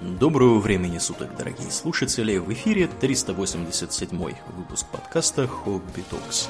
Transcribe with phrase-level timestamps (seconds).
[0.00, 2.38] Доброго времени суток, дорогие слушатели!
[2.38, 4.16] В эфире 387
[4.56, 6.48] выпуск подкаста Хобби Токс.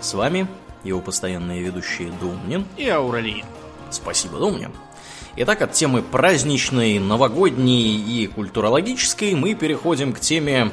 [0.00, 0.48] С вами
[0.84, 3.44] его постоянные ведущие Домнин и Ауралий.
[3.90, 4.72] Спасибо, Домнин.
[5.36, 10.70] Итак, от темы праздничной, новогодней и культурологической мы переходим к теме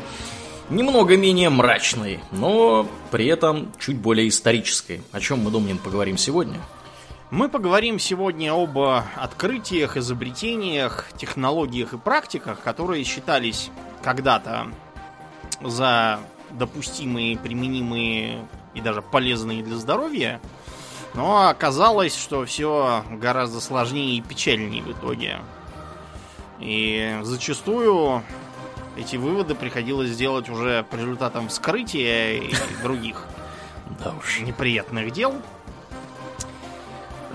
[0.69, 5.01] немного менее мрачной, но при этом чуть более исторической.
[5.11, 6.61] О чем мы, Домнин, поговорим сегодня?
[7.31, 13.71] Мы поговорим сегодня об открытиях, изобретениях, технологиях и практиках, которые считались
[14.03, 14.67] когда-то
[15.59, 16.19] за
[16.51, 20.39] допустимые, применимые и даже полезные для здоровья,
[21.15, 25.39] но оказалось, что все гораздо сложнее и печальнее в итоге.
[26.59, 28.21] И зачастую
[28.97, 32.53] эти выводы приходилось делать уже по результатам вскрытия и
[32.83, 33.25] других
[34.41, 35.33] неприятных дел.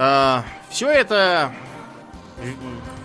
[0.03, 1.53] А, Все это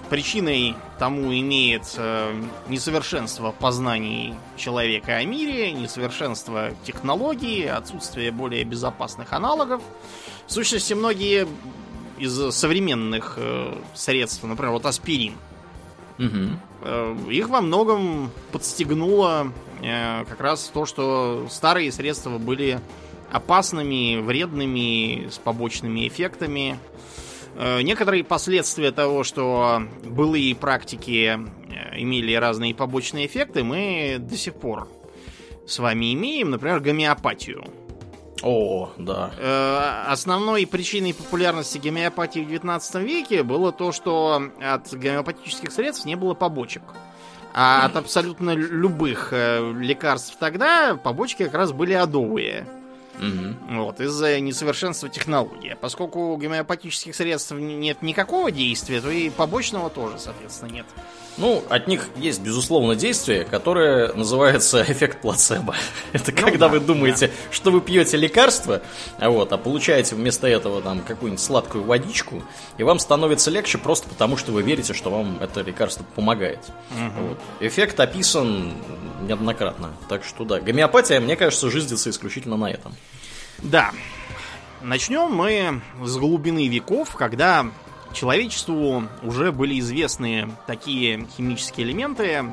[0.10, 9.82] причиной тому имеет э, несовершенство познаний человека о мире, несовершенство технологий, отсутствие более безопасных аналогов.
[10.48, 11.50] В сущности, многие
[12.18, 15.34] из современных э, средств, например, вот аспирин,
[16.18, 17.30] угу.
[17.30, 22.80] их во многом подстегнуло как раз то, что старые средства были
[23.36, 26.80] опасными, вредными, с побочными эффектами.
[27.56, 34.56] Э, некоторые последствия того, что былые практики э, имели разные побочные эффекты, мы до сих
[34.56, 34.88] пор
[35.68, 37.66] с вами имеем, например, гомеопатию.
[38.42, 39.32] О, да.
[39.38, 46.16] Э, основной причиной популярности гомеопатии в 19 веке было то, что от гомеопатических средств не
[46.16, 46.84] было побочек.
[47.54, 52.68] А от абсолютно любых лекарств тогда побочки как раз были адовые.
[53.20, 53.76] Угу.
[53.78, 55.72] Вот, из-за несовершенства технологии.
[55.72, 60.86] А поскольку у гомеопатических средств нет никакого действия, то и побочного тоже, соответственно, нет.
[61.38, 65.76] Ну, от них есть, безусловно, действие, которое называется эффект плацебо.
[66.14, 67.34] Это ну, когда да, вы думаете, да.
[67.52, 68.82] что вы пьете лекарство,
[69.20, 72.42] вот, а получаете вместо этого там какую-нибудь сладкую водичку,
[72.78, 76.60] и вам становится легче просто потому, что вы верите, что вам это лекарство помогает.
[76.92, 77.28] Угу.
[77.28, 77.40] Вот.
[77.60, 78.74] Эффект описан
[79.22, 79.94] неоднократно.
[80.08, 82.96] Так что да, гомеопатия, мне кажется, жизнится исключительно на этом.
[83.60, 83.92] Да.
[84.82, 87.66] Начнем мы с глубины веков, когда
[88.16, 92.46] человечеству уже были известны такие химические элементы,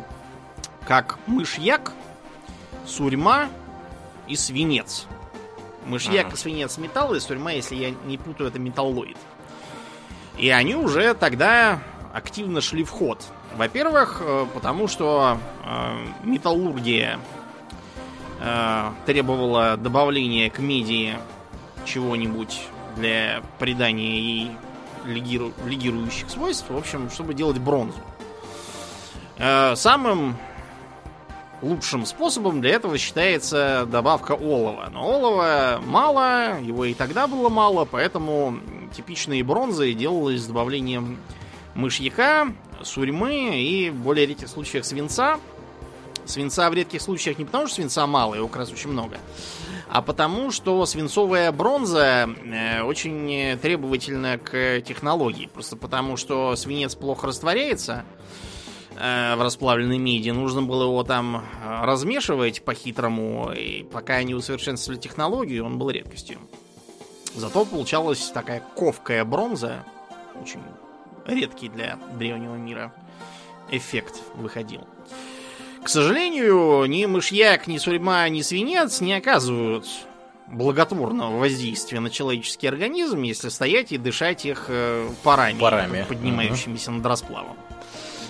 [0.86, 1.92] как мышьяк,
[2.86, 3.48] сурьма
[4.26, 5.06] и свинец.
[5.86, 6.34] Мышьяк ага.
[6.34, 9.16] и свинец металл, и сурьма, если я не путаю, это металлоид.
[10.36, 11.80] И они уже тогда
[12.12, 13.22] активно шли в ход.
[13.56, 17.18] Во-первых, э, потому что э, металлургия
[18.40, 21.16] э, требовала добавления к меди
[21.84, 22.62] чего-нибудь
[22.96, 24.50] для придания ей
[25.04, 27.98] легиру, легирующих свойств, в общем, чтобы делать бронзу.
[29.38, 30.36] Э, самым
[31.62, 34.88] лучшим способом для этого считается добавка олова.
[34.92, 38.58] Но олова мало, его и тогда было мало, поэтому
[38.94, 41.18] типичные бронзы делалось с добавлением
[41.74, 42.48] мышьяка,
[42.82, 45.38] сурьмы и в более редких случаях свинца.
[46.24, 49.18] Свинца в редких случаях не потому, что свинца мало, его как раз очень много,
[49.92, 55.50] а потому что свинцовая бронза э, очень требовательна к технологии.
[55.52, 58.06] Просто потому что свинец плохо растворяется
[58.96, 60.30] э, в расплавленной меди.
[60.30, 66.38] Нужно было его там э, размешивать по-хитрому, и пока они усовершенствовали технологию, он был редкостью.
[67.34, 69.84] Зато получалась такая ковкая бронза,
[70.40, 70.62] очень
[71.26, 72.94] редкий для древнего мира
[73.70, 74.86] эффект выходил.
[75.82, 79.86] К сожалению, ни мышьяк, ни сурьма, ни свинец не оказывают
[80.46, 86.04] благотворного воздействия на человеческий организм, если стоять и дышать их э, парами, парами.
[86.08, 86.94] поднимающимися uh-huh.
[86.94, 87.56] над расплавом.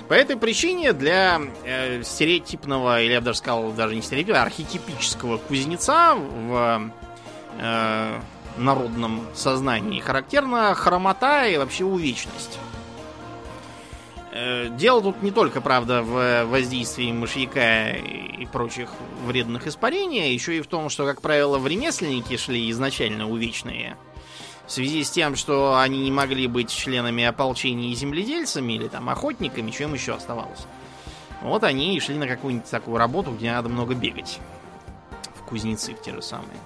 [0.08, 4.46] По этой причине для э, стереотипного, или я бы даже сказал, даже не стереотипного, а
[4.46, 6.90] архетипического кузнеца в
[7.58, 8.20] э,
[8.56, 12.58] народном сознании характерна хромота и вообще увечность.
[14.34, 18.90] Э, дело тут не только, правда, в воздействии мышьяка и прочих
[19.26, 23.96] вредных испарений, а еще и в том, что, как правило, в ремесленники шли изначально увечные.
[24.66, 29.10] В связи с тем, что они не могли быть членами ополчения и земледельцами или там
[29.10, 30.66] охотниками, что им еще оставалось.
[31.42, 34.38] Вот они и шли на какую-нибудь такую работу, где надо много бегать.
[35.34, 36.58] В кузнецы в те же самые.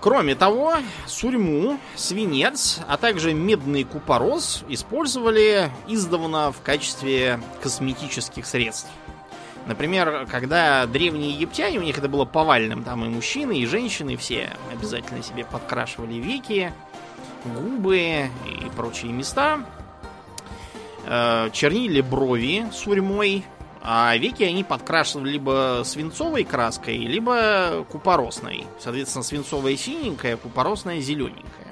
[0.00, 0.74] Кроме того,
[1.06, 8.88] сурьму, свинец, а также медный купорос использовали издавна в качестве косметических средств.
[9.66, 14.56] Например, когда древние египтяне, у них это было повальным, там и мужчины, и женщины, все
[14.72, 16.72] обязательно себе подкрашивали веки,
[17.44, 19.60] губы и прочие места.
[21.04, 23.44] э, чернили брови сурьмой,
[23.82, 28.66] а веки они подкрашивали либо свинцовой краской, либо купоросной.
[28.78, 31.68] Соответственно, свинцовая синенькая, купоросная зелененькая.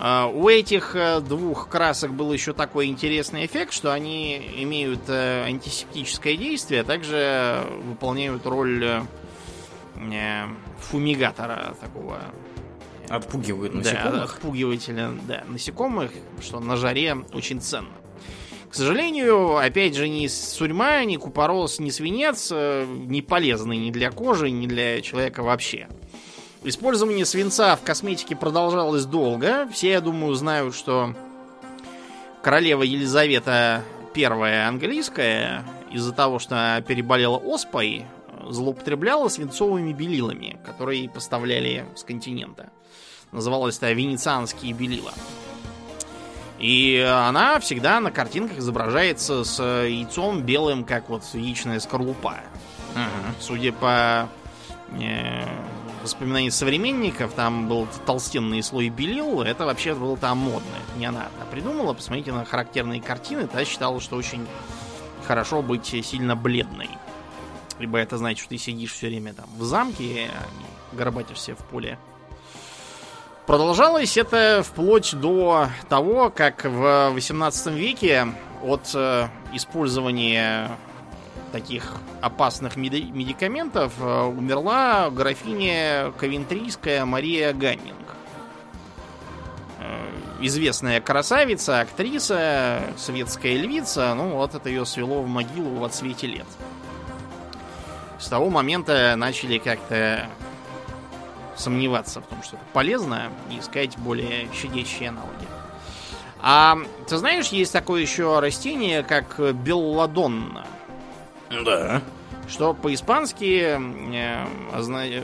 [0.00, 5.42] А, у этих э, двух красок был еще такой интересный эффект, что они имеют э,
[5.44, 9.02] антисептическое действие, а также выполняют роль
[9.96, 10.44] э,
[10.78, 12.20] фумигатора такого.
[13.08, 14.34] Отпугивают Да, насекомых.
[14.36, 17.88] отпугивателя да, насекомых, что на жаре очень ценно.
[18.70, 24.10] К сожалению, опять же, ни сурьма, ни купорос, ни свинец э, не полезны ни для
[24.10, 25.88] кожи, ни для человека вообще.
[26.64, 29.68] Использование свинца в косметике продолжалось долго.
[29.72, 31.14] Все, я думаю, знают, что
[32.42, 33.84] королева Елизавета
[34.14, 38.04] I английская из-за того, что переболела оспой,
[38.46, 42.70] злоупотребляла свинцовыми белилами, которые поставляли с континента.
[43.32, 45.12] Называлось это венецианские белила.
[46.58, 52.40] И она всегда на картинках изображается с яйцом белым, как вот яичная скорлупа.
[53.38, 54.28] Судя по
[54.90, 55.44] э,
[56.02, 60.68] воспоминаниям современников, там был толстенный слой белил, это вообще было там модно.
[60.88, 61.92] Это не она одна придумала.
[61.92, 64.46] Посмотрите на характерные картины, та считала, что очень
[65.26, 66.90] хорошо быть сильно бледной.
[67.78, 71.58] Либо это значит, что ты сидишь все время там в замке, а не горбатишься в
[71.58, 71.98] поле.
[73.48, 78.26] Продолжалось это вплоть до того, как в 18 веке
[78.62, 80.70] от э, использования
[81.50, 87.96] таких опасных меди- медикаментов э, умерла графиня Ковентрийская Мария Ганнинг.
[89.80, 89.96] Э,
[90.42, 96.46] Известная красавица, актриса, светская львица, ну вот это ее свело в могилу в отсвете лет.
[98.18, 100.26] С того момента начали как-то
[101.58, 105.46] сомневаться в том, что это полезно, и искать более щадящие аналоги.
[106.40, 106.78] А
[107.08, 110.66] ты знаешь, есть такое еще растение, как белладонна,
[111.50, 112.00] Да.
[112.48, 115.22] что по-испански, э, озна- э,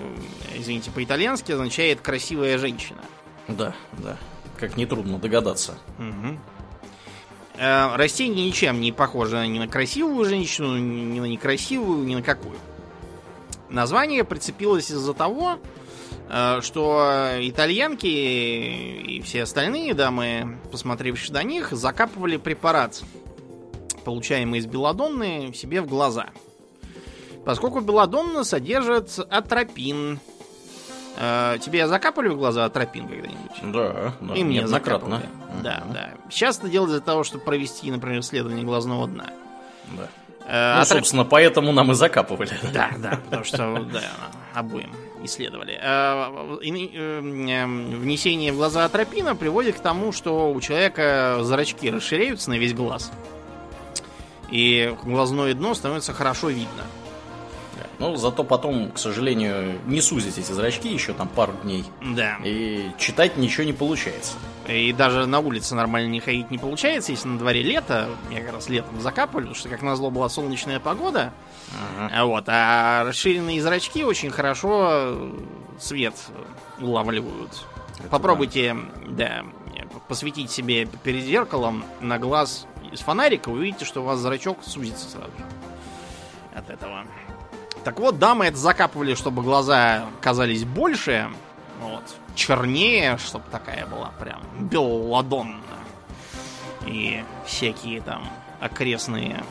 [0.56, 3.00] извините, по-итальянски означает красивая женщина.
[3.46, 4.16] Да, да.
[4.58, 5.78] Как нетрудно догадаться.
[5.98, 6.38] Мгм.
[7.56, 12.56] Э, Растение ничем не похоже ни на красивую женщину, ни на некрасивую, ни на какую.
[13.68, 15.58] Название прицепилось из-за того,
[16.62, 23.02] что итальянки и все остальные дамы, посмотревшие на них, закапывали препарат,
[24.04, 26.26] получаемый из белладонны, себе в глаза.
[27.44, 30.18] Поскольку белладонна содержит атропин.
[31.18, 33.72] Э, Тебе закапали в глаза атропин когда-нибудь?
[33.72, 34.34] Да, да.
[34.34, 35.16] И мне неоднократно.
[35.20, 35.62] закапывали.
[35.62, 36.10] Да, да.
[36.30, 39.26] Сейчас это делают для того, чтобы провести, например, исследование глазного дна.
[39.96, 40.08] Да.
[40.46, 42.50] Э, Ну, атроп- собственно, поэтому нам и закапывали.
[42.72, 44.02] Да, да, потому что, да,
[44.54, 44.90] обоим
[45.24, 45.78] исследовали.
[45.80, 51.90] Э, и, э, м, Внесение в глаза атропина приводит к тому, что у человека зрачки
[51.90, 53.10] расширяются на весь глаз.
[54.50, 56.84] И глазное дно становится хорошо видно.
[57.98, 61.84] Ну, зато потом, к сожалению, не сузить эти зрачки еще там пару дней.
[62.02, 62.36] Да.
[62.44, 64.34] И читать ничего не получается.
[64.66, 68.08] И даже на улице нормально не ходить не получается, если на дворе лето.
[68.30, 71.32] Я как раз летом закапывали, потому что, как назло, была солнечная погода.
[71.98, 75.32] А Вот, а расширенные зрачки очень хорошо
[75.78, 76.14] свет
[76.80, 77.66] улавливают.
[78.10, 78.76] Попробуйте,
[79.06, 79.44] да,
[80.08, 85.08] посветить себе перед зеркалом на глаз из фонарика, вы увидите, что у вас зрачок сузится
[85.08, 85.44] сразу же
[86.54, 87.04] от этого.
[87.84, 91.28] Так вот, дамы это закапывали, чтобы глаза казались больше,
[91.80, 92.02] вот,
[92.34, 95.60] чернее, чтобы такая была прям белладонна.
[96.86, 98.26] И всякие там
[98.60, 99.44] окрестные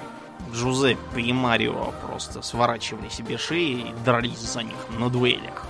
[0.51, 5.65] Джузеппе и Марио просто сворачивали себе шеи и дрались за них на дуэлях.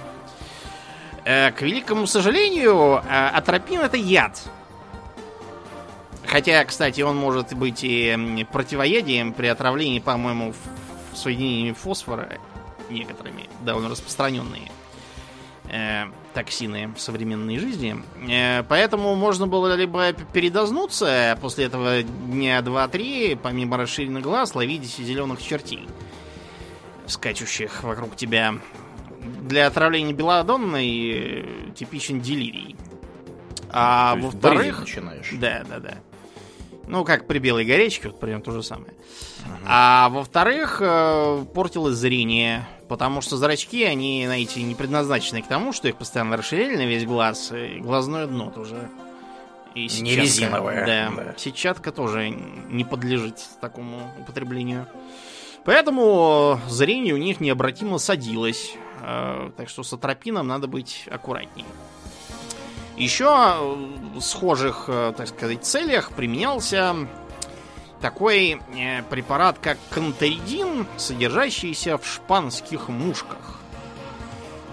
[1.25, 4.41] Э, К великому сожалению, э, атропин это яд.
[6.25, 10.53] Хотя, кстати, он может быть и противоядием при отравлении, по-моему,
[11.13, 12.39] соединениями фосфора
[12.93, 14.71] некоторыми довольно распространенные
[15.69, 17.95] э, токсины в современной жизни.
[18.29, 24.83] Э, поэтому можно было либо передознуться, а после этого дня 2-3, помимо расширенных глаз, ловить
[24.83, 25.87] зеленых чертей,
[27.07, 28.55] скачущих вокруг тебя.
[29.41, 32.75] Для отравления белладонной э, типичен делирий.
[33.69, 34.81] А во-вторых...
[34.81, 35.29] начинаешь.
[35.33, 35.97] Да, да, да.
[36.87, 38.93] Ну, как при белой горячке, вот примерно то же самое.
[39.65, 45.87] А во-вторых, э, портилось зрение, потому что зрачки, они, знаете, не предназначены к тому, что
[45.87, 48.89] их постоянно расширяли на весь глаз, и глазное дно тоже.
[49.75, 51.33] И Не сетчатка, резиновое, Да, да.
[51.37, 54.85] сетчатка тоже не подлежит такому употреблению.
[55.65, 58.75] Поэтому зрение у них необратимо садилось.
[59.01, 61.65] Э, Так что с атропином надо быть аккуратней.
[62.97, 63.75] Еще э,
[64.15, 66.95] в схожих, так сказать, целях применялся
[68.03, 73.61] такой э, препарат, как кантеридин, содержащийся в шпанских мушках.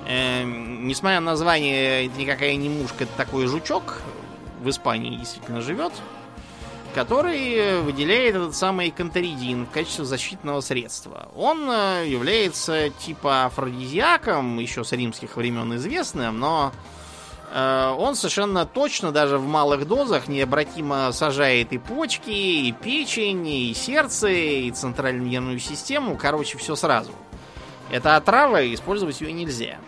[0.09, 4.03] Э, несмотря на название, это никакая не мушка, это такой жучок,
[4.61, 5.93] в Испании действительно живет,
[6.93, 11.29] который выделяет этот самый кантеридин в качестве защитного средства.
[11.37, 16.73] Он э, является типа афродизиаком, еще с римских времен известным, но
[17.53, 24.29] он совершенно точно, даже в малых дозах, необратимо сажает и почки, и печень, и сердце,
[24.29, 26.17] и центральную нервную систему.
[26.17, 27.11] Короче, все сразу.
[27.91, 29.79] Это отрава, использовать ее нельзя.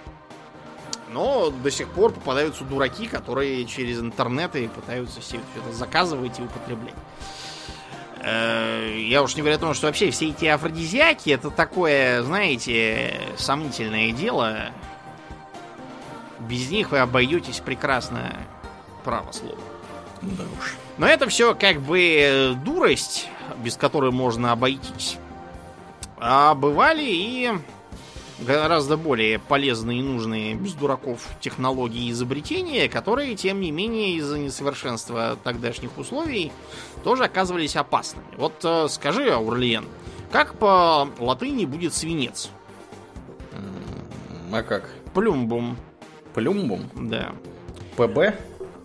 [1.13, 6.95] Но до сих пор попадаются дураки, которые через интернеты пытаются все это заказывать и употреблять.
[8.23, 13.21] Э, я уж не говорю о том, что вообще все эти афродизиаки это такое, знаете,
[13.37, 14.71] сомнительное дело.
[16.53, 18.37] Без них вы обойдетесь прекрасно,
[19.05, 19.57] право слово.
[20.21, 20.75] Да уж.
[20.99, 23.31] Но это все как бы дурость,
[23.65, 25.17] без которой можно обойтись.
[26.19, 27.53] А бывали и
[28.41, 34.39] гораздо более полезные и нужные без дураков технологии и изобретения, которые, тем не менее, из-за
[34.39, 36.53] несовершенства тогдашних условий
[37.03, 38.27] тоже оказывались опасными.
[38.37, 39.87] Вот э, скажи, Аурлиен,
[40.31, 42.51] как по латыни будет свинец?
[44.53, 44.91] А как?
[45.15, 45.79] Плюмбум.
[46.35, 46.91] Плюмбум?
[46.95, 47.33] Да.
[47.97, 48.35] ПБ?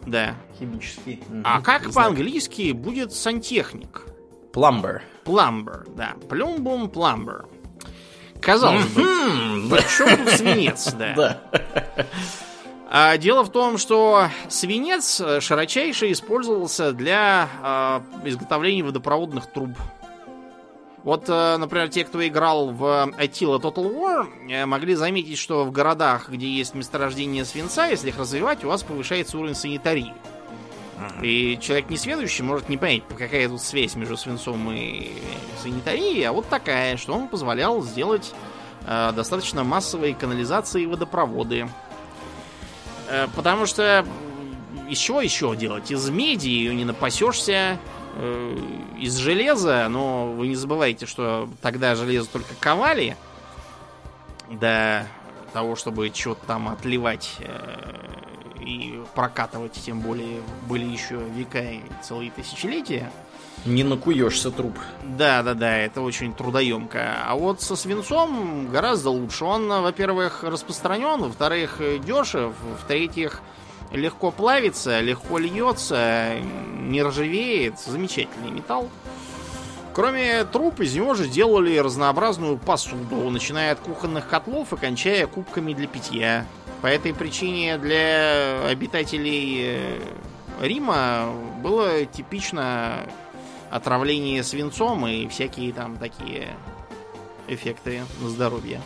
[0.05, 0.35] Да.
[0.59, 1.23] Химический.
[1.43, 4.05] А как по-английски будет сантехник?
[4.53, 5.03] Plumber.
[5.23, 6.15] Plumber, да.
[6.29, 7.45] Плюмбум, plumber.
[8.41, 9.03] Казалось бы,
[9.69, 11.13] причем тут свинец, да.
[11.15, 12.05] Да.
[12.89, 19.71] А дело в том, что свинец широчайше использовался для а, изготовления водопроводных труб.
[21.07, 22.83] Вот, э, например, те, кто играл в
[23.17, 28.17] Attila Total War, э, могли заметить, что в городах, где есть месторождение свинца, если их
[28.17, 30.13] развивать, у вас повышается уровень санитарии.
[31.21, 35.13] И человек несведущий может не понять, какая тут связь между свинцом и
[35.63, 38.33] санитарией, а вот такая, что он позволял сделать
[38.85, 41.69] э, достаточно массовые канализации и водопроводы.
[43.07, 44.05] Э, потому что
[44.89, 45.89] из чего еще делать?
[45.89, 47.77] Из меди ее не напасешься, э,
[48.97, 53.15] из железа, но вы не забывайте, что тогда железо только ковали
[54.49, 55.07] до
[55.53, 62.31] того, чтобы что-то там отливать э, и прокатывать, тем более были еще века и целые
[62.31, 63.11] тысячелетия.
[63.65, 64.77] Не накуешься труп.
[65.03, 67.17] Да, да, да, это очень трудоемко.
[67.25, 69.45] А вот со свинцом гораздо лучше.
[69.45, 73.41] Он, во-первых, распространен, во-вторых, дешев, в-третьих,
[73.91, 76.35] легко плавится, легко льется,
[76.79, 77.79] не ржавеет.
[77.79, 78.89] Замечательный металл.
[79.93, 85.73] Кроме труб, из него же делали разнообразную посуду, начиная от кухонных котлов и кончая кубками
[85.73, 86.45] для питья.
[86.83, 89.99] По этой причине для обитателей э,
[90.61, 93.07] Рима было типично
[93.71, 96.49] отравление свинцом и всякие там такие
[97.47, 98.81] эффекты на здоровье.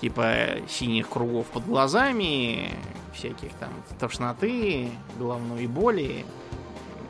[0.00, 2.70] Типа синих кругов под глазами,
[3.14, 4.88] всяких там тошноты,
[5.18, 6.24] головной боли,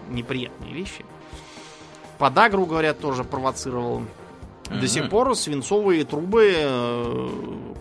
[0.08, 1.04] неприятные вещи.
[2.18, 4.02] Подагру, говорят, тоже провоцировал.
[4.68, 7.28] До сих пор свинцовые трубы э,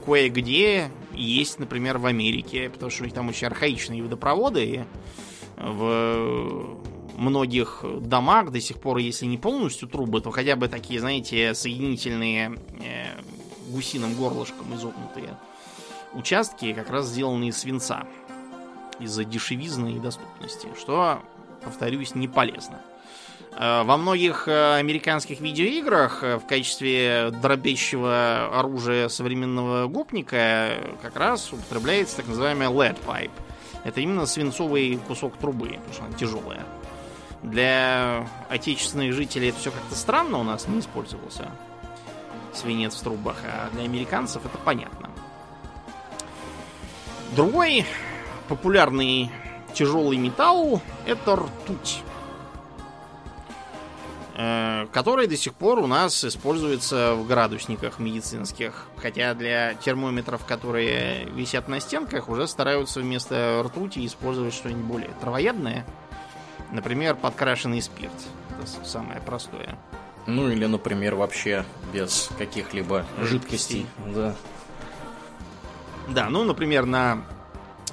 [0.06, 4.84] кое-где есть, например, в Америке, потому что у них там очень архаичные водопроводы, и
[5.58, 6.80] в
[7.16, 12.58] многих домах до сих пор, если не полностью трубы, то хотя бы такие, знаете, соединительные
[12.82, 13.22] э,
[13.70, 15.36] гусиным горлышком изогнутые
[16.14, 18.06] участки, как раз сделаны из свинца.
[19.00, 21.22] Из-за дешевизны и доступности, что,
[21.64, 22.82] повторюсь, не полезно.
[23.54, 31.52] Э, во многих э, американских видеоиграх э, в качестве дробящего оружия современного гопника как раз
[31.54, 33.32] употребляется так называемая lead pipe.
[33.86, 36.66] Это именно свинцовый кусок трубы, потому что она тяжелая.
[37.42, 41.50] Для отечественных жителей это все как-то странно у нас не использовался
[42.60, 45.10] свинец в трубах, а для американцев это понятно.
[47.36, 47.86] Другой
[48.48, 49.32] популярный
[49.74, 52.04] тяжелый металл это ртуть.
[54.42, 58.86] Э, который до сих пор у нас используется в градусниках медицинских.
[58.96, 65.86] Хотя для термометров, которые висят на стенках, уже стараются вместо ртути использовать что-нибудь более травоядное.
[66.72, 68.14] Например, подкрашенный спирт.
[68.58, 69.78] Это самое простое.
[70.30, 73.86] Ну или, например, вообще без каких-либо жидкостей.
[74.14, 74.36] Да.
[76.08, 77.24] Да, ну, например, на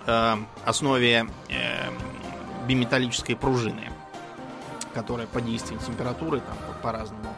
[0.06, 1.90] э, основе э,
[2.66, 3.90] биметаллической пружины
[4.96, 7.36] которая по действию температуры там по-разному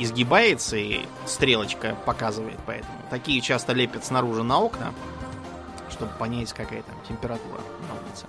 [0.00, 2.98] изгибается и стрелочка показывает поэтому.
[3.10, 4.92] Такие часто лепят снаружи на окна,
[5.88, 8.26] чтобы понять, какая там температура на улице.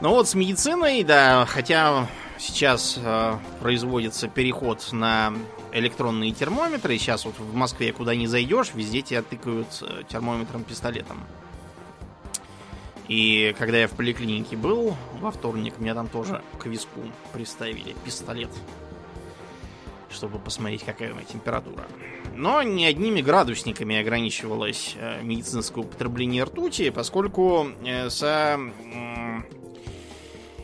[0.00, 2.08] Ну вот с медициной, да, хотя
[2.42, 5.32] сейчас э, производится переход на
[5.72, 6.98] электронные термометры.
[6.98, 11.18] Сейчас вот в Москве, куда не зайдешь, везде тебя тыкают э, термометром-пистолетом.
[13.08, 17.00] И когда я в поликлинике был во вторник, меня там тоже к виску
[17.32, 18.50] приставили пистолет,
[20.10, 21.86] чтобы посмотреть, какая у меня температура.
[22.34, 28.58] Но не одними градусниками ограничивалось э, медицинское употребление ртути, поскольку э, со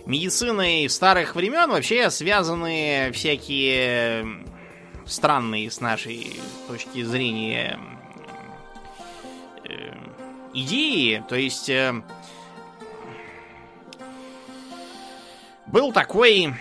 [0.09, 4.45] медициной старых времен вообще связаны всякие
[5.07, 7.79] странные с нашей точки зрения
[9.65, 9.93] э,
[10.55, 11.23] идеи.
[11.29, 11.71] То есть
[15.67, 16.55] был такой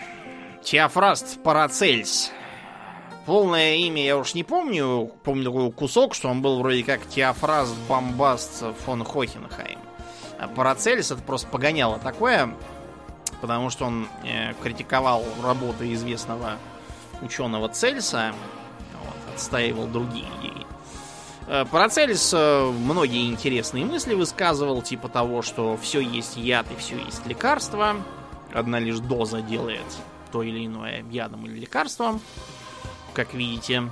[0.62, 2.30] Теофраст Парацельс,
[3.28, 5.12] Полное имя я уж не помню.
[5.22, 9.78] Помню такой кусок, что он был вроде как Теофраст Бомбаст фон Хохенхайм.
[10.38, 12.54] А Парацельс это просто погоняло такое,
[13.40, 16.58] потому что он э, критиковал работы известного
[17.22, 18.32] ученого Цельса,
[19.04, 20.66] вот, отстаивал другие идеи.
[21.46, 27.26] Э, Парацельс многие интересные мысли высказывал, типа того, что все есть яд и все есть
[27.26, 27.96] лекарство.
[28.52, 29.84] Одна лишь доза делает
[30.32, 32.20] то или иное ядом или лекарством
[33.18, 33.90] как видите.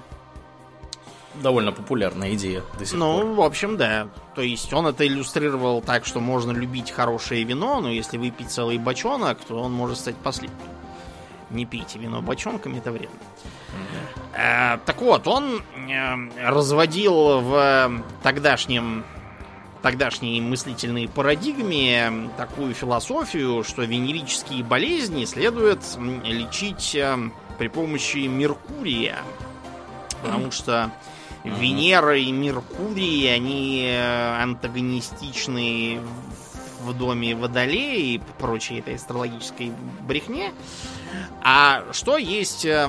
[1.42, 3.24] Довольно популярная идея до сих ну, пор.
[3.26, 4.08] в общем, да.
[4.34, 8.78] То есть он это иллюстрировал так, что можно любить хорошее вино, но если выпить целый
[8.78, 10.56] бочонок, то он может стать последним.
[11.50, 13.16] Не пейте вино бочонками, это вредно.
[13.16, 14.36] Mm-hmm.
[14.38, 19.04] А, так вот, он э, разводил в тогдашнем
[19.82, 25.78] тогдашней мыслительной парадигме такую философию, что венерические болезни следует
[26.24, 27.16] лечить э,
[27.56, 29.18] при помощи Меркурия.
[30.22, 30.90] Потому что
[31.46, 36.00] Венера и Меркурий, они э, антагонистичны
[36.82, 39.72] в доме Водолея и прочей этой астрологической
[40.06, 40.52] брехне.
[41.42, 42.88] А что есть, э,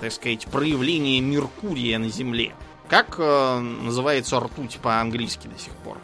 [0.00, 2.54] так сказать, проявление Меркурия на Земле?
[2.88, 5.98] Как э, называется ртуть по-английски до сих пор?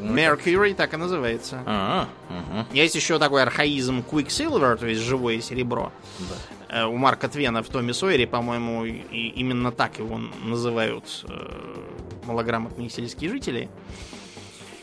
[0.00, 1.62] Mercury так и называется.
[1.66, 2.66] А, угу.
[2.72, 5.90] Есть еще такой архаизм Quicksilver, то есть живое серебро.
[6.18, 6.55] Да.
[6.68, 11.76] Э, у Марка Твена в Томе Сойере, по-моему, именно так его называют э,
[12.24, 13.68] малограмотные сельские жители.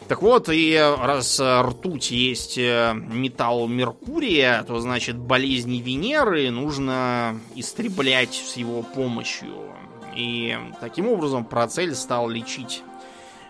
[0.07, 8.33] Так вот, и раз ртуть есть э, металл Меркурия, то значит болезни Венеры нужно истреблять
[8.33, 9.71] с его помощью.
[10.15, 12.83] И таким образом Процель стал лечить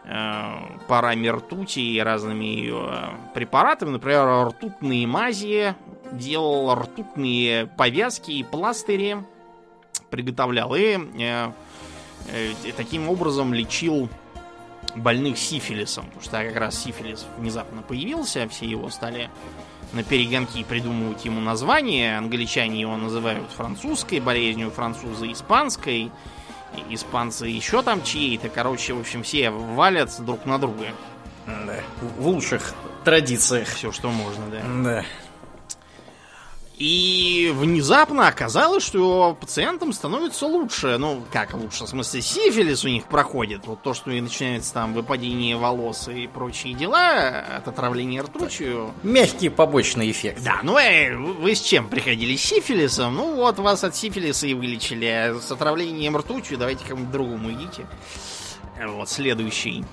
[0.06, 0.58] Э,
[0.90, 2.90] парами ртути и разными ее
[3.34, 3.92] препаратами.
[3.92, 5.76] Например, ртутные мази,
[6.18, 9.18] делал ртутные повязки и пластыри,
[10.10, 11.52] приготовлял и э,
[12.32, 14.10] э, таким образом лечил
[14.96, 16.06] больных сифилисом.
[16.06, 19.30] Потому что как раз сифилис внезапно появился, все его стали
[19.92, 22.18] на перегонки придумывать ему название.
[22.18, 26.12] Англичане его называют французской болезнью, французы испанской
[26.90, 28.50] испанцы еще там чьи-то.
[28.50, 30.88] Короче, в общем, все валят друг на друга.
[31.46, 31.80] Да.
[32.18, 32.74] В лучших
[33.04, 33.68] традициях.
[33.68, 34.62] Все, что можно, да.
[34.84, 35.06] Да.
[36.84, 40.98] И внезапно оказалось, что пациентам становится лучше.
[40.98, 41.86] Ну, как лучше?
[41.86, 43.66] В смысле, сифилис у них проходит.
[43.68, 48.92] Вот то, что и начинается там выпадение волос и прочие дела от отравления ртутью.
[49.02, 50.44] Мягкий побочный эффект.
[50.44, 52.36] Да, ну э, вы с чем приходили?
[52.36, 53.16] С сифилисом?
[53.16, 55.06] Ну вот вас от сифилиса и вылечили.
[55.06, 57.86] А с отравлением ртутью давайте кому-нибудь другому идите.
[58.86, 59.86] Вот следующий.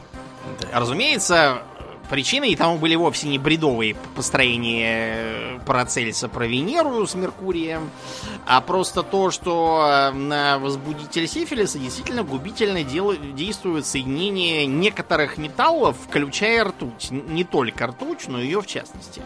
[0.61, 0.81] Да.
[0.81, 1.62] Разумеется,
[2.11, 7.88] Причиной тому были вовсе не бредовые построения э, Парацельса про Венеру с Меркурием,
[8.46, 13.14] а просто то, что э, на возбудитель сифилиса действительно губительно дел...
[13.14, 17.12] действует соединение некоторых металлов, включая ртуть.
[17.12, 19.23] Не только ртуть, но ее в частности.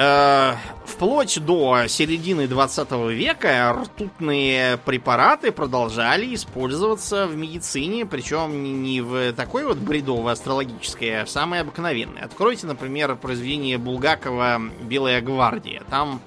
[0.00, 0.54] Э,
[0.86, 9.64] вплоть до середины 20 века ртутные препараты продолжали использоваться в медицине, причем не в такой
[9.64, 12.20] вот бредовой астрологической, а в самой обыкновенной.
[12.20, 15.82] Откройте, например, произведение Булгакова «Белая гвардия».
[15.90, 16.20] Там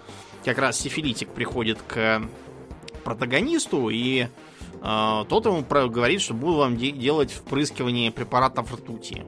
[0.44, 2.24] как раз сифилитик приходит к
[3.06, 4.28] протагонисту, и
[4.82, 9.24] э, тот ему говорит, что буду вам де- делать впрыскивание препаратов ртути.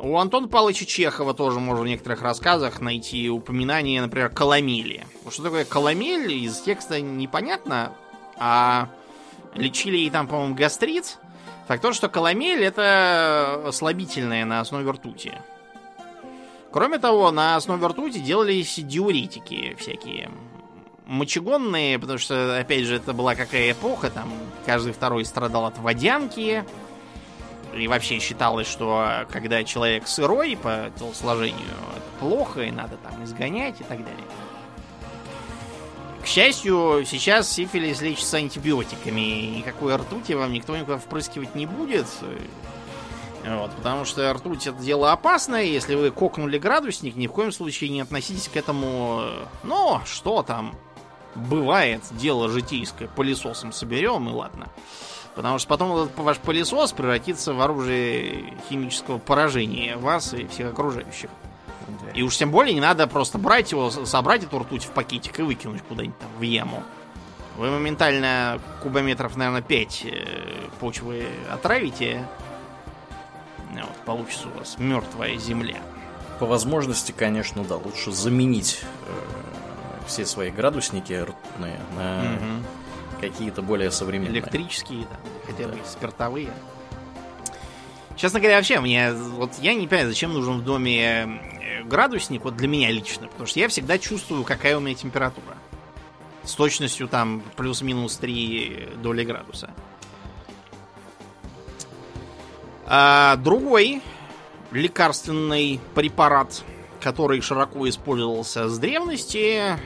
[0.00, 5.04] У Антона Павловича Чехова тоже можно в некоторых рассказах найти упоминание, например, коломели.
[5.28, 7.92] Что такое коломель, из текста непонятно,
[8.38, 8.88] а
[9.54, 11.18] лечили ей там, по-моему, гастрит.
[11.66, 15.32] Так то, что коломель это слабительное на основе ртути.
[16.70, 20.30] Кроме того, на основе ртути делались диуретики всякие.
[21.06, 24.30] Мочегонные, потому что, опять же, это была какая эпоха, там
[24.64, 26.64] каждый второй страдал от водянки,
[27.74, 33.80] И вообще считалось, что когда человек сырой по телосложению, это плохо, и надо там изгонять
[33.80, 34.24] и так далее.
[36.22, 39.56] К счастью, сейчас сифилис лечится антибиотиками.
[39.58, 42.06] Никакой ртути вам никто никуда впрыскивать не будет.
[43.46, 45.62] Вот, потому что ртуть это дело опасное.
[45.62, 49.22] Если вы кокнули градусник, ни в коем случае не относитесь к этому.
[49.62, 50.76] Ну, что там?
[51.34, 53.08] Бывает, дело житейское.
[53.08, 54.68] Пылесосом соберем и ладно.
[55.38, 61.30] Потому что потом этот ваш пылесос превратится в оружие химического поражения вас и всех окружающих.
[62.12, 65.42] И уж тем более не надо просто брать его, собрать эту ртуть в пакетик и
[65.42, 66.82] выкинуть куда-нибудь там в яму.
[67.56, 70.26] Вы моментально кубометров, наверное, 5 э,
[70.80, 72.26] почвы отравите.
[73.74, 75.78] Вот, получится у вас мертвая земля.
[76.40, 82.64] По возможности, конечно, да, лучше заменить э, все свои градусники ртутные на угу.
[83.20, 84.40] Какие-то более современные.
[84.40, 85.84] Электрические, да, хотя бы да.
[85.84, 86.50] спиртовые.
[88.16, 91.40] Честно говоря, вообще, мне вот я не понимаю, зачем нужен в доме
[91.84, 95.56] градусник, вот для меня лично, потому что я всегда чувствую, какая у меня температура.
[96.42, 99.70] С точностью там плюс-минус 3 доли градуса.
[102.86, 104.02] А другой
[104.70, 106.64] лекарственный препарат,
[107.00, 109.78] который широко использовался с древности,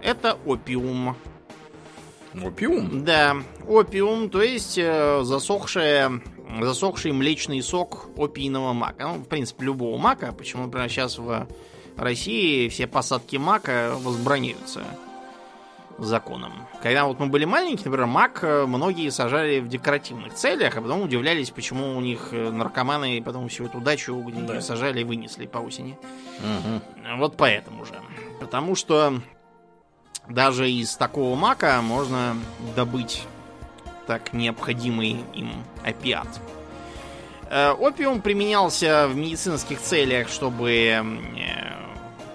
[0.00, 1.16] это опиум.
[2.44, 3.04] Опиум?
[3.04, 6.20] Да, опиум, то есть э, засохшая
[6.60, 9.08] засохший млечный сок опийного мака.
[9.08, 10.32] Ну, в принципе, любого мака.
[10.32, 11.46] Почему, например, сейчас в
[11.96, 14.84] России все посадки мака возбраняются
[15.98, 16.52] законом.
[16.82, 21.00] Когда вот мы были маленькие, например, мак э, многие сажали в декоративных целях, а потом
[21.00, 24.60] удивлялись, почему у них э, наркоманы потом всю эту дачу где да.
[24.60, 25.98] сажали и вынесли по осени.
[26.40, 27.16] Угу.
[27.18, 27.94] Вот поэтому же.
[28.40, 29.20] Потому что
[30.28, 32.36] даже из такого мака можно
[32.74, 33.24] добыть
[34.06, 35.50] так необходимый им
[35.84, 36.28] опиат.
[37.48, 41.02] Э, опиум применялся в медицинских целях, чтобы э,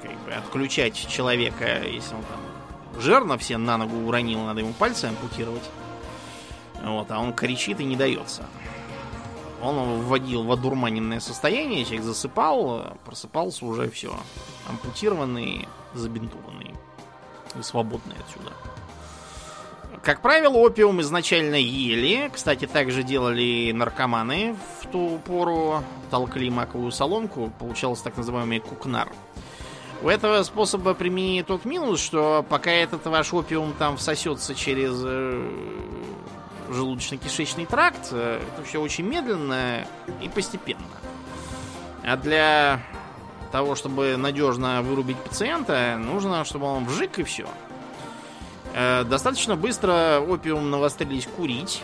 [0.01, 5.05] как бы, отключать человека, если он там жирно все на ногу уронил, надо ему пальцы
[5.05, 5.63] ампутировать.
[6.83, 8.45] Вот, а он кричит и не дается.
[9.61, 14.15] Он вводил в одурманенное состояние, человек засыпал, просыпался уже все.
[14.67, 16.60] Ампутированный, забинтованный
[17.59, 18.53] и свободный отсюда.
[20.03, 22.29] Как правило, опиум изначально ели.
[22.33, 25.83] Кстати, также делали наркоманы в ту пору.
[26.09, 27.51] Толкли маковую соломку.
[27.59, 29.09] Получался так называемый кукнар.
[30.01, 35.51] У этого способа применения тот минус, что пока этот ваш опиум там всосется через э,
[36.69, 39.85] желудочно-кишечный тракт, э, это все очень медленно
[40.23, 40.81] и постепенно.
[42.03, 42.81] А для
[43.51, 47.47] того, чтобы надежно вырубить пациента, нужно, чтобы он вжик и все.
[48.73, 51.83] Э, достаточно быстро опиум навострились курить.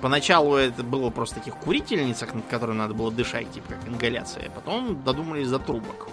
[0.00, 4.50] Поначалу это было просто таких курительницах, над которыми надо было дышать, типа как ингаляция.
[4.50, 6.08] Потом додумались за трубок.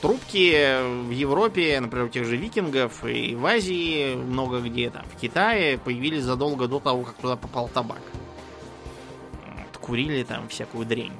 [0.00, 5.20] Трубки в Европе, например, у тех же викингов и в Азии, много где там, в
[5.20, 8.02] Китае, появились задолго до того, как туда попал табак.
[9.80, 11.14] Курили там всякую дрень.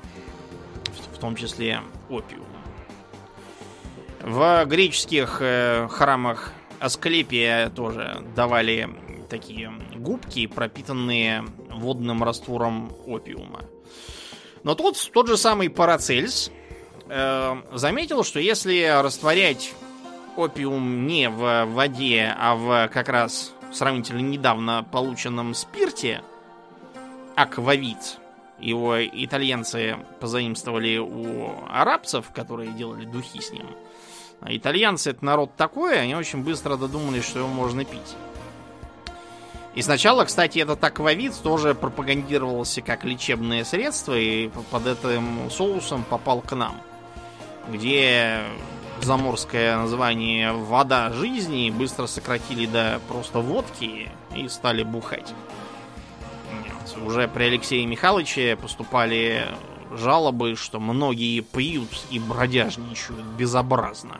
[1.18, 2.46] В том числе опиум.
[4.20, 8.88] В греческих э, храмах Асклепия тоже давали
[9.28, 13.64] такие губки, пропитанные водным раствором опиума.
[14.62, 16.52] Но тут тот же самый Парацельс
[17.08, 19.74] э, заметил, что если растворять
[20.36, 26.22] опиум не в воде, а в как раз сравнительно недавно полученном спирте,
[27.34, 28.20] аквавит,
[28.58, 33.66] его итальянцы позаимствовали у арабцев, которые делали духи с ним–
[34.40, 38.16] а итальянцы это народ такой, они очень быстро додумались, что его можно пить.
[39.74, 46.40] И сначала, кстати, этот аквавит тоже пропагандировался как лечебное средство, и под этим соусом попал
[46.40, 46.80] к нам,
[47.70, 48.42] где
[49.02, 55.32] заморское название «вода жизни» быстро сократили до просто водки и стали бухать.
[57.04, 59.46] Уже при Алексее Михайловиче поступали
[59.92, 64.18] жалобы, что многие пьют и бродяжничают безобразно.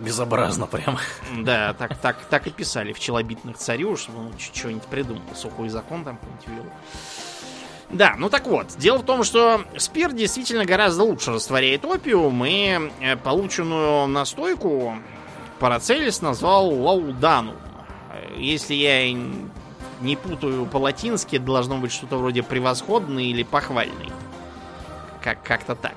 [0.00, 0.98] Безобразно прям.
[1.38, 5.22] Да, так, так, так и писали в челобитных царю, чтобы он что-нибудь придумал.
[5.34, 6.72] Сухой закон там какой-нибудь ввел.
[7.90, 12.78] Да, ну так вот, дело в том, что спирт действительно гораздо лучше растворяет опиум, и
[13.00, 14.94] э, полученную настойку
[15.58, 17.56] Парацелис назвал лауданум.
[18.36, 19.12] Если я
[20.00, 24.10] не путаю по-латински, должно быть что-то вроде превосходный или похвальный.
[25.22, 25.96] Как- как-то так.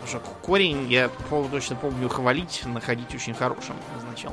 [0.00, 1.10] Потому что корень, я
[1.50, 4.32] точно помню, хвалить, находить очень хорошим означал.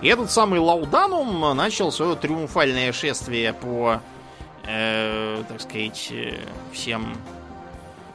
[0.00, 4.00] И этот самый Лауданум начал свое триумфальное шествие по
[4.64, 6.38] э, так сказать, э,
[6.72, 7.16] всем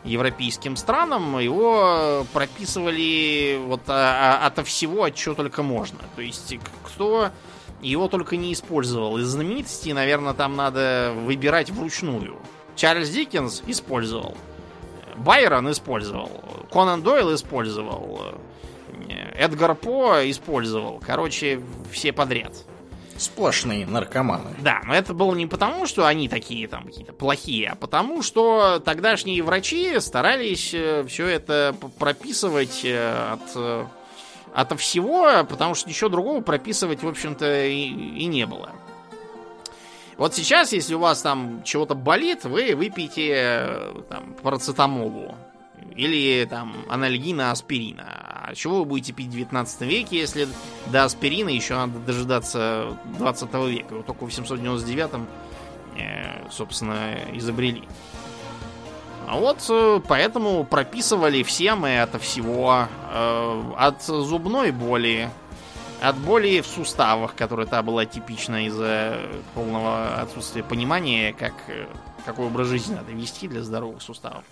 [0.03, 5.99] европейским странам, его прописывали вот а, а, ото всего, от чего только можно.
[6.15, 7.31] То есть, кто
[7.87, 9.17] его только не использовал.
[9.17, 12.37] Из знаменитостей, наверное, там надо выбирать вручную.
[12.75, 14.37] Чарльз Диккенс использовал.
[15.15, 16.29] Байрон использовал.
[16.71, 18.35] Конан Дойл использовал.
[19.35, 21.01] Эдгар По использовал.
[21.05, 22.53] Короче, все подряд.
[23.17, 24.55] Сплошные наркоманы.
[24.59, 28.81] Да, но это было не потому, что они такие там какие-то плохие, а потому, что
[28.83, 33.87] тогдашние врачи старались э, все это прописывать э, от,
[34.55, 38.71] э, от всего, потому что ничего другого прописывать, в общем-то, и, и не было.
[40.17, 45.35] Вот сейчас, если у вас там чего-то болит, вы выпьете там парацетамолу
[45.95, 48.03] или там анальгина аспирина.
[48.47, 50.47] А чего вы будете пить в 19 веке, если
[50.87, 53.95] до аспирина еще надо дожидаться 20 века?
[53.95, 55.27] Вот только в 899-м,
[55.97, 57.83] э, собственно, изобрели.
[59.27, 62.87] А вот э, поэтому прописывали всем и это всего.
[63.11, 65.29] Э, от зубной боли,
[66.01, 69.19] от боли в суставах, которая та была типична из-за
[69.53, 71.53] полного отсутствия понимания, как,
[72.25, 74.43] какой образ жизни надо вести для здоровых суставов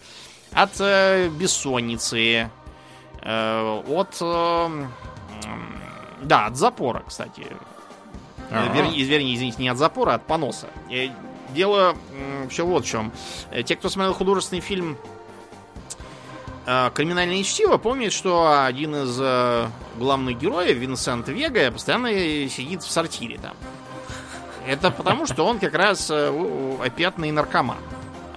[0.54, 2.50] от э, бессонницы,
[3.22, 4.18] э, от...
[4.22, 4.88] Э,
[6.22, 7.46] да, от запора, кстати.
[8.50, 8.74] Ага.
[8.74, 10.68] Вернее, извините, не от запора, а от поноса.
[11.54, 11.96] Дело
[12.50, 13.12] все вот в чем.
[13.52, 14.98] Э, те, кто смотрел художественный фильм
[16.66, 22.10] э, «Криминальное чтиво», помнят, что один из э, главных героев, Винсент Вега, постоянно
[22.50, 23.56] сидит в сортире там.
[24.66, 27.78] Это потому, что он как раз опятный наркоман.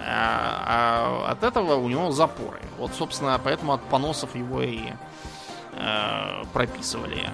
[0.08, 2.60] А, от этого у него запоры.
[2.78, 4.80] Вот, собственно, поэтому от поносов его и
[6.52, 7.30] прописывали.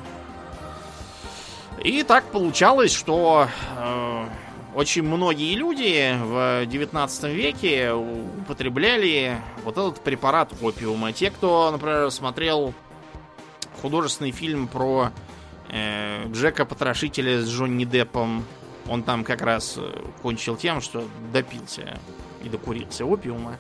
[1.82, 3.48] И так получалось, что
[4.74, 11.12] очень многие люди в 19 веке употребляли вот этот препарат опиума.
[11.12, 12.72] Те, кто, например, смотрел
[13.80, 15.10] художественный фильм про
[15.68, 18.44] э, Джека Потрошителя с Джонни Деппом,
[18.88, 21.98] он там как раз э, кончил тем, что допился
[22.42, 23.58] и докурился опиума.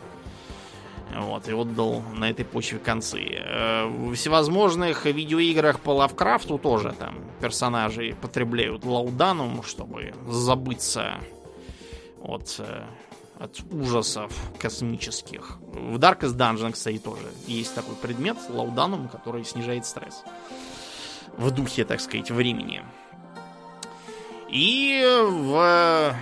[1.14, 3.22] Вот, и отдал на этой почве концы.
[3.22, 11.18] Э, в всевозможных видеоиграх по Лавкрафту тоже там персонажи потребляют лауданум, чтобы забыться
[12.22, 12.84] от, э,
[13.38, 15.58] от ужасов космических.
[15.60, 20.22] В Darkest Dungeon, кстати, тоже есть такой предмет, лауданум, который снижает стресс.
[21.36, 22.82] В духе, так сказать, времени.
[24.48, 26.14] И в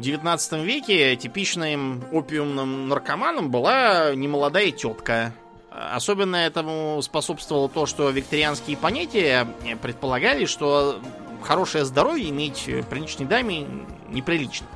[0.00, 5.32] 19 веке типичным опиумным наркоманом была немолодая тетка.
[5.70, 9.46] Особенно этому способствовало то, что викторианские понятия
[9.82, 11.00] предполагали, что
[11.42, 13.66] хорошее здоровье иметь приличной даме
[14.08, 14.66] неприлично.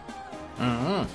[0.58, 1.06] Угу.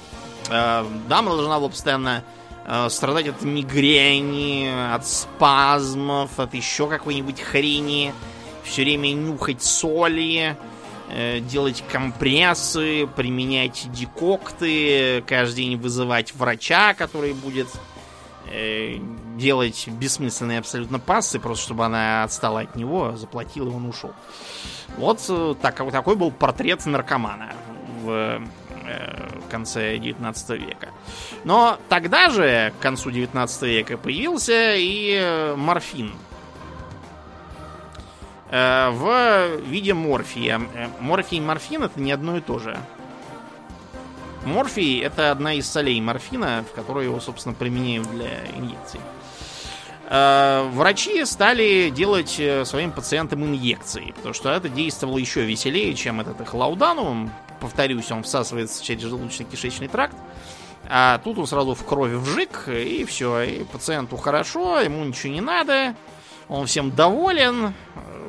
[0.48, 2.24] Дама должна была постоянно
[2.66, 8.14] э, страдать от мигрени, от спазмов, от еще какой-нибудь хрени,
[8.64, 10.58] все время нюхать соли,
[11.10, 17.68] делать компрессы, применять декокты, каждый день вызывать врача, который будет
[18.52, 18.98] э,
[19.38, 24.14] делать бессмысленные абсолютно пассы, просто чтобы она отстала от него, заплатил и он ушел.
[24.98, 27.54] Вот э, так, такой был портрет наркомана
[28.04, 28.42] в
[29.50, 30.90] конце 19 века.
[31.44, 36.25] Но тогда же, к концу 19 века, появился и морфин Э,
[38.92, 40.62] в виде морфия.
[40.74, 42.78] Э, морфий и морфин это не одно и то же.
[44.46, 49.00] Морфий это одна из солей морфина, в которую его, собственно, применяют для инъекций.
[50.10, 56.42] Э, врачи стали делать своим пациентам инъекции, потому что это действовало еще веселее, чем этот
[56.42, 56.54] их.
[57.60, 60.16] Повторюсь, он всасывается через желудочно-кишечный тракт.
[60.88, 63.42] А тут он сразу в крови вжик, и все.
[63.42, 65.96] И пациенту хорошо, ему ничего не надо.
[66.50, 67.74] Он всем доволен,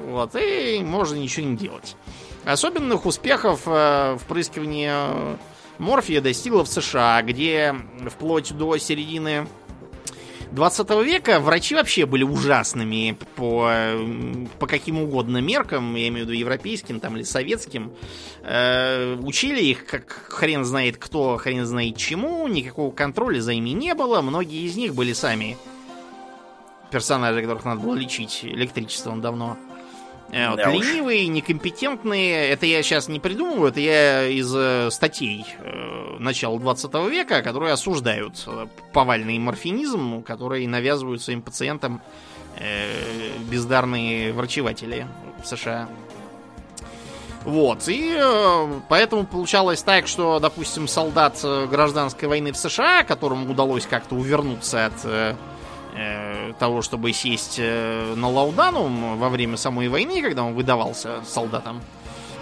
[0.06, 1.96] вот, и можно ничего не делать.
[2.44, 5.36] Особенных успехов э, впрыскивание э,
[5.78, 7.74] морфия достигло в США, где
[8.08, 9.48] вплоть до середины
[10.52, 16.28] 20 века врачи вообще были ужасными по, э, по каким угодно меркам, я имею в
[16.28, 17.92] виду европейским там, или советским.
[18.42, 23.94] Э, учили их, как хрен знает кто, хрен знает чему, никакого контроля за ими не
[23.94, 24.20] было.
[24.22, 25.56] Многие из них были сами
[26.90, 29.56] персонажи, которых надо было лечить электричеством давно.
[30.32, 31.30] Э, вот, да ленивые, уж.
[31.30, 32.48] некомпетентные.
[32.48, 37.72] Это я сейчас не придумываю, это я из э, статей э, начала 20 века, которые
[37.72, 42.02] осуждают э, повальный морфинизм, который навязывают своим пациентам
[42.58, 45.06] э, бездарные врачеватели
[45.42, 45.88] в США.
[47.44, 53.48] Вот, и э, поэтому получалось так, что, допустим, солдат э, гражданской войны в США, которому
[53.48, 55.36] удалось как-то увернуться от э,
[55.96, 61.80] э, того, чтобы сесть э, на Лауданум во время самой войны, когда он выдавался солдатам,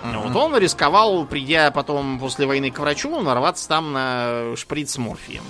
[0.03, 0.21] Мгм.
[0.21, 5.45] вот он рисковал, придя потом после войны к врачу, нарваться там на шприц с морфием.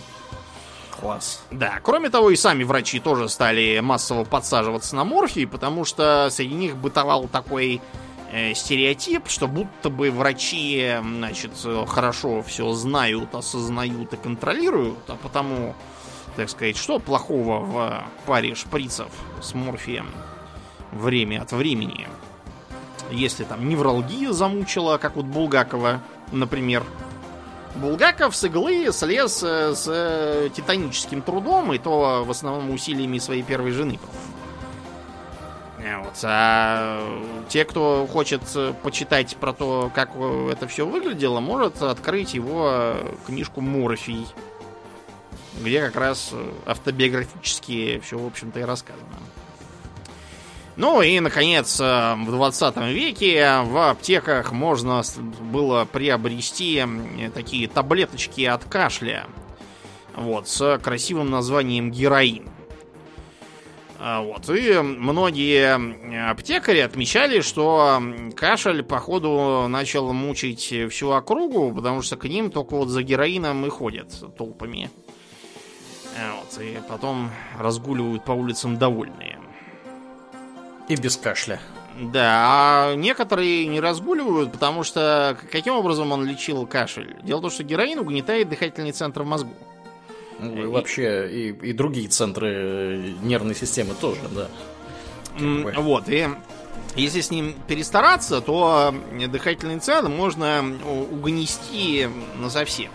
[1.01, 1.43] Класс.
[1.51, 6.55] Да, кроме того, и сами врачи тоже стали массово подсаживаться на морфий, потому что среди
[6.55, 7.81] них бытовал такой
[8.31, 15.17] э, стереотип, что будто бы врачи, значит, э, хорошо все знают, осознают и контролируют, а
[15.21, 15.75] потому,
[16.37, 19.09] так сказать, что плохого в паре шприцев
[19.41, 20.09] с морфием
[20.93, 22.09] время от времени.
[23.11, 26.01] Если там невралгия замучила, как вот Булгакова,
[26.33, 26.85] например,
[27.77, 33.43] Булгаков с иглы слез э, с э, титаническим трудом, и то в основном усилиями своей
[33.43, 33.99] первой жены.
[35.79, 36.17] Э, Вот.
[36.23, 37.03] А
[37.49, 38.43] те, кто хочет
[38.83, 42.95] почитать про то, как это все выглядело, может открыть его
[43.27, 44.27] книжку Морфий,
[45.61, 49.05] где как раз э, автобиографически все, в общем-то, и рассказано.
[50.77, 55.03] Ну и, наконец, э, в 20 веке в аптеках можно
[55.41, 56.85] было приобрести
[57.33, 59.27] такие таблеточки от кашля.
[60.17, 62.49] Вот, с красивым названием героин.
[63.99, 68.03] А, Вот, и многие аптекари отмечали, что
[68.37, 73.71] кашель, походу, начал мучить всю округу, потому что к ним только вот за героином и
[73.71, 74.91] ходят толпами.
[76.17, 79.39] Вот, и потом разгуливают по улицам довольные.
[80.89, 81.61] И без кашля.
[82.01, 87.17] Да, а некоторые не разгуливают, потому что каким образом он лечил кашель?
[87.23, 89.55] Дело в том, что героин угнетает дыхательный центр в мозгу.
[90.41, 94.49] Ну, и вообще, и, и другие центры э, нервной системы тоже, да.
[95.39, 95.73] Бы.
[95.79, 96.29] Вот, и
[96.97, 102.91] если с ним перестараться, то э, дыхательный центр можно у- угнести насовсем.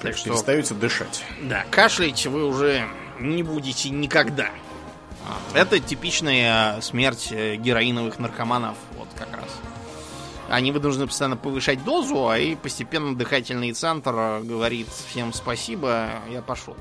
[0.00, 1.24] Так что- перестаете дышать.
[1.42, 2.86] Да, кашлять вы уже
[3.18, 4.50] не будете никогда.
[5.54, 9.48] Это типичная смерть э, героиновых наркоманов, вот как раз.
[10.48, 16.40] Они вынуждены постоянно повышать дозу, а и постепенно дыхательный центр э, говорит всем спасибо, я
[16.40, 16.76] пошел.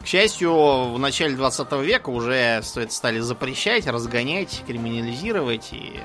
[0.00, 0.52] К счастью,
[0.92, 5.98] в начале 20 века уже это стали запрещать, разгонять, криминализировать, и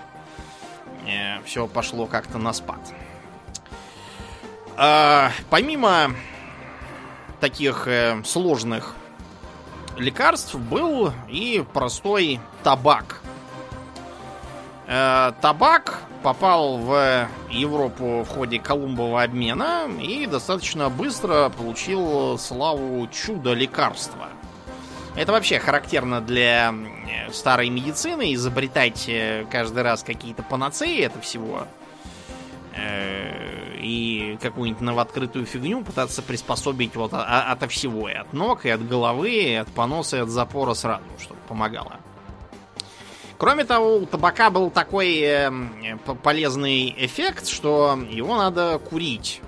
[1.44, 2.80] все пошло как-то на спад.
[4.82, 6.16] А, помимо
[7.42, 8.96] таких э, сложных
[9.98, 13.20] лекарств был и простой табак.
[14.88, 23.52] Э, табак попал в Европу в ходе Колумбового обмена и достаточно быстро получил славу чудо
[23.52, 24.30] лекарства.
[25.18, 31.68] Это вообще характерно для э, старой медицины, изобретать э, каждый раз какие-то панацеи это всего
[32.78, 33.39] э,
[33.80, 39.32] и какую-нибудь новооткрытую фигню пытаться приспособить вот ото всего, и от ног, и от головы,
[39.32, 41.98] и от поноса, и от запора сразу, чтобы помогало.
[43.38, 45.50] Кроме того, у табака был такой э,
[46.24, 49.42] полезный эффект, что его надо курить.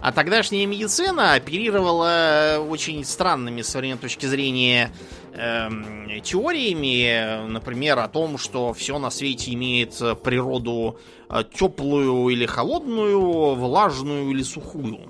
[0.00, 4.92] А тогдашняя медицина оперировала очень странными с современной точки зрения
[5.32, 12.46] эм, теориями, например, о том, что все на свете имеет э, природу э, теплую или
[12.46, 15.08] холодную, влажную или сухую.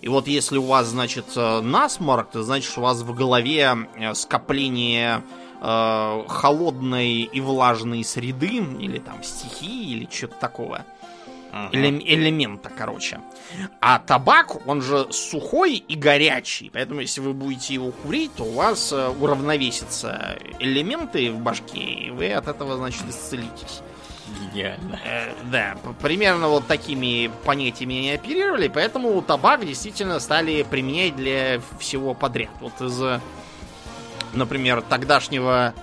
[0.00, 4.14] И вот если у вас, значит, э, насморк, то значит, у вас в голове э,
[4.14, 5.22] скопление
[5.60, 10.86] э, холодной и влажной среды, или там стихии, или что-то такого.
[11.72, 13.20] Элем- элемента, короче.
[13.80, 16.70] А табак, он же сухой и горячий.
[16.72, 22.10] Поэтому, если вы будете его курить, то у вас э, уравновесятся элементы в башке, и
[22.10, 23.80] вы от этого, значит, исцелитесь.
[24.54, 25.00] Гениально.
[25.04, 32.14] Э, да, примерно вот такими понятиями они оперировали, поэтому табак действительно стали применять для всего
[32.14, 32.50] подряд.
[32.60, 33.20] Вот из,
[34.34, 35.74] например, тогдашнего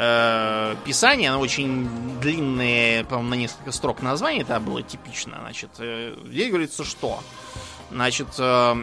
[0.00, 1.88] э, писания, оно очень
[2.20, 7.20] длинное, по-моему, на несколько строк название, это было типично, значит, э, здесь говорится, что
[7.90, 8.76] Значит, э,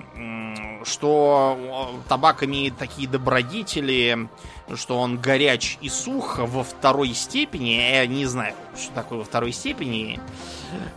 [0.84, 4.28] что э, табак имеет такие добродетели,
[4.76, 7.80] что он горяч и сух во второй степени.
[7.80, 10.20] Я не знаю, что такое во второй степени.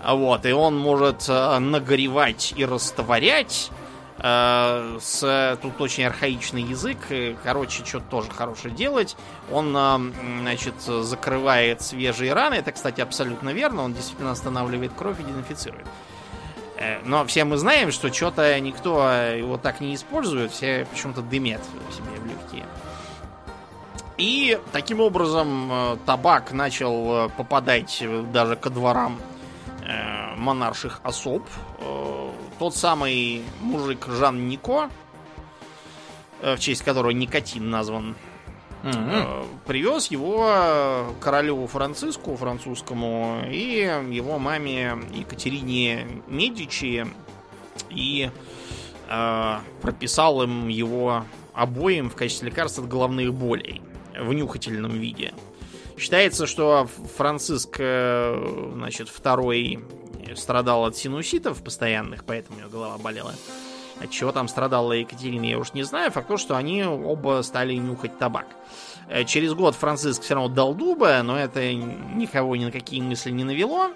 [0.04, 3.70] Вот, и он может э, нагревать и растворять.
[4.22, 6.98] Э, С, тут очень архаичный язык.
[7.10, 9.16] э, Короче, что-то тоже хорошее делать.
[9.50, 12.54] Он, э, значит, закрывает свежие раны.
[12.54, 13.82] Это, кстати, абсолютно верно.
[13.82, 15.86] Он действительно останавливает кровь и дезинфицирует.
[17.04, 21.60] Но все мы знаем, что что-то никто его так не использует, все почему-то дымят
[21.94, 22.64] себе в легкие.
[24.16, 28.02] И таким образом табак начал попадать
[28.32, 29.18] даже ко дворам
[30.36, 31.42] монарших особ.
[32.58, 34.90] Тот самый мужик Жан Нико,
[36.42, 38.16] в честь которого никотин назван,
[38.82, 39.46] mm-hmm.
[39.66, 47.06] привез его королю Франциску французскому и его маме Екатерине Медичи
[47.88, 48.30] и
[49.08, 53.82] э, прописал им его обоим в качестве лекарства от головных болей
[54.18, 55.32] в нюхательном виде.
[55.98, 59.80] Считается, что Франциск, э, значит, второй
[60.36, 63.34] страдал от синуситов постоянных, поэтому у него голова болела.
[64.00, 66.10] От чего там страдала Екатерина, я уж не знаю.
[66.10, 68.46] Факт то, что они оба стали нюхать табак.
[69.08, 73.30] Э, через год Франциск все равно дал дуба, но это никого ни на какие мысли
[73.30, 73.90] не навело.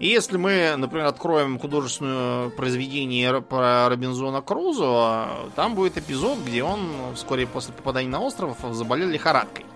[0.00, 6.80] И если мы, например, откроем художественное произведение про Робинзона Крузо, там будет эпизод, где он
[7.14, 9.66] вскоре после попадания на остров заболел лихорадкой.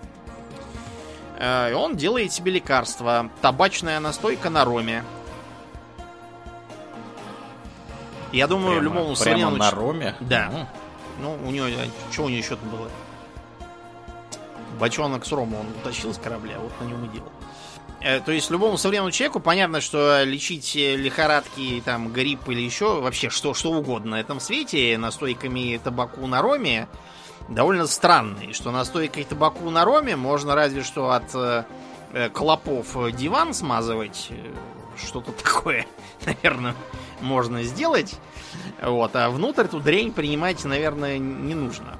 [1.37, 3.29] Э, и он делает себе лекарство.
[3.41, 5.03] Табачная настойка на роме.
[8.31, 9.57] Я думаю, прямо, любому прямо современному...
[9.57, 10.15] на роме?
[10.19, 10.49] Да.
[10.51, 10.67] Угу.
[11.21, 11.67] Ну, у него...
[12.11, 12.89] Что у него еще там было?
[14.79, 17.31] Бочонок с рома он утащил с корабля, вот на нем и делал.
[18.01, 22.99] Э, то есть любому современному человеку понятно, что лечить э, лихорадки, там, грипп или еще
[22.99, 26.87] вообще что, что угодно на этом свете настойками табаку на роме
[27.49, 28.39] довольно странно.
[28.39, 31.63] И что настойкой табаку на роме можно разве что от э,
[32.13, 34.29] э клопов диван смазывать.
[34.97, 35.85] Что-то такое,
[36.25, 36.75] наверное,
[37.21, 38.15] можно сделать.
[38.81, 41.97] Вот, а внутрь эту дрень принимать, наверное, не нужно.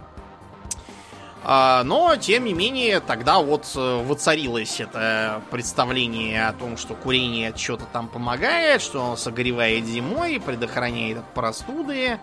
[1.47, 7.53] А, но, тем не менее, тогда вот э, воцарилось это представление о том, что курение
[7.55, 12.19] что-то там помогает, что он согревает зимой, предохраняет от простуды,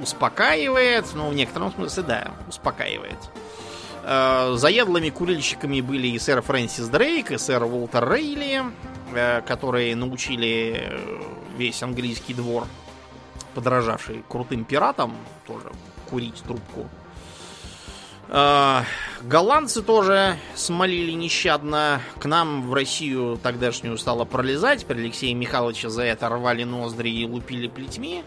[0.00, 1.06] успокаивает.
[1.14, 3.18] Ну, в некотором смысле, да, успокаивает.
[4.04, 8.62] А, заедлыми курильщиками были и сэр Фрэнсис Дрейк, и сэр Уолтер Рейли,
[9.14, 11.00] э, которые научили
[11.56, 12.66] весь английский двор,
[13.54, 15.14] подражавший крутым пиратам,
[15.46, 15.70] тоже
[16.08, 16.88] курить трубку.
[19.22, 22.02] Голландцы тоже смолили нещадно.
[22.18, 24.84] К нам в Россию тогдашнюю стало пролезать.
[24.84, 28.22] При Алексея Михайловича за это рвали ноздри и лупили плетьми.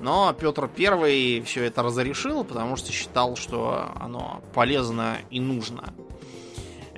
[0.00, 5.94] Но Петр Первый все это разрешил, потому что считал, что оно полезно и нужно.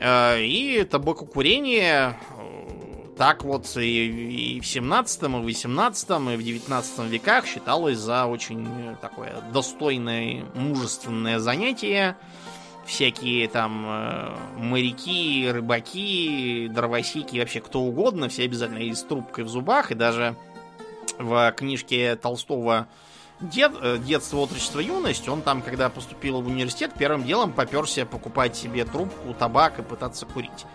[0.01, 6.99] А, и табакокурение э, так вот и в 17, и в 18, и в 19
[7.11, 12.17] веках считалось за очень такое достойное, мужественное занятие
[12.89, 19.49] всякие там э, моряки, рыбаки, дровосеки, вообще кто угодно, все обязательно и с трубкой в
[19.49, 20.35] зубах, и даже
[21.19, 22.89] в книжке Толстого
[23.41, 28.57] Дед, э, детство, отрочество, юность, он там, когда поступил в университет, первым делом поперся покупать
[28.57, 30.67] себе трубку, табак и пытаться курить.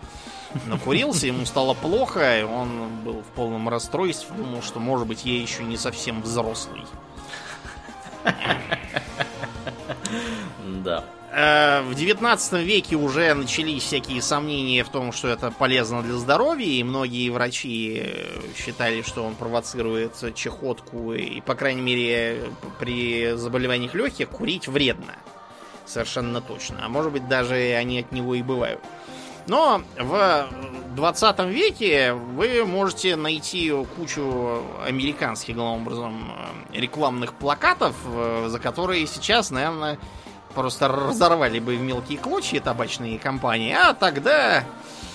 [0.66, 5.38] Накурился, ему стало плохо, и он был в полном расстройстве, думал, что, может быть, я
[5.38, 6.84] еще не совсем взрослый.
[10.82, 11.04] Да.
[11.36, 16.66] Э, в 19 веке уже начались всякие сомнения в том, что это полезно для здоровья,
[16.66, 22.44] и многие врачи э, считали, что он провоцирует чехотку, и, по крайней мере,
[22.78, 25.16] при заболеваниях легких курить вредно.
[25.86, 26.84] Совершенно точно.
[26.84, 28.78] А может быть, даже они от него и бывают.
[29.48, 30.48] Но в
[30.94, 36.32] 20 веке вы можете найти кучу американских, главным образом,
[36.72, 37.96] э, рекламных плакатов,
[38.46, 39.98] за которые сейчас, наверное,
[40.54, 44.64] просто разорвали бы в мелкие клочья табачные компании, а тогда...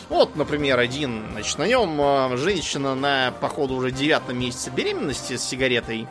[0.09, 5.43] Вот, например, один, значит, на нем э, женщина на, походу, уже девятом месяце беременности с
[5.43, 6.07] сигаретой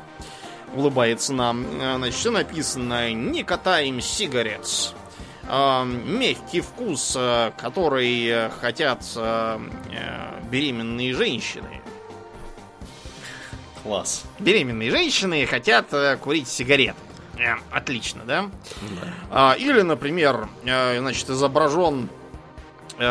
[0.73, 1.67] улыбается нам.
[1.81, 4.95] Э, значит, все написано «Не катаем сигарет».
[5.49, 7.19] Э, мягкий вкус,
[7.61, 9.03] который хотят
[10.49, 11.83] беременные женщины.
[13.83, 14.23] Класс.
[14.39, 17.08] Беременные женщины хотят курить сигареты.
[17.39, 18.51] Э, отлично, да?
[18.81, 19.15] да.
[19.31, 22.09] А, или, например, э, значит, изображен
[22.99, 23.05] э,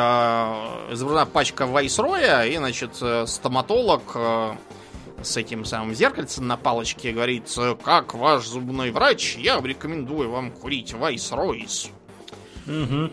[0.92, 4.16] изображена пачка Вайсроя, и, значит, стоматолог
[5.22, 7.52] с этим самым зеркальцем на палочке говорит,
[7.84, 11.90] как ваш зубной врач, я рекомендую вам курить Вайсройс.
[12.68, 13.12] Угу.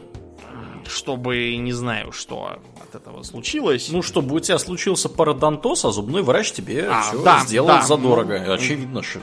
[0.86, 3.88] Чтобы не знаю, что от этого случилось.
[3.90, 7.82] Ну, чтобы у тебя случился пародонтоз, а зубной врач тебе а, все да, сделал да,
[7.82, 8.42] задорого.
[8.46, 9.20] Ну, Очевидно, что...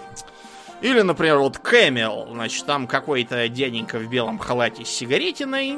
[0.81, 5.77] Или, например, вот Camel, значит, там какой-то дяденька в белом халате с сигаретиной.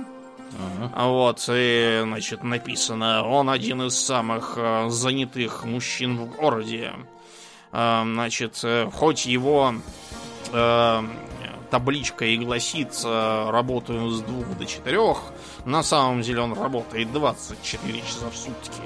[0.54, 1.10] Uh-huh.
[1.10, 6.94] Вот, и, значит, написано, он один из самых э, занятых мужчин в городе.
[7.72, 9.74] Э, значит, э, хоть его
[10.54, 11.04] э,
[11.72, 15.18] табличка и гласит, э, работаю с двух до четырех,
[15.66, 18.82] На самом деле он работает 24 часа в сутки.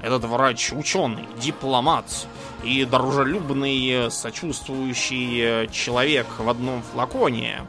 [0.00, 2.06] Этот врач ученый, дипломат
[2.64, 7.62] и дружелюбный, сочувствующий человек в одном флаконе.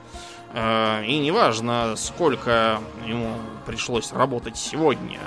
[0.53, 3.35] Э, и неважно, сколько ему
[3.65, 5.19] пришлось работать сегодня.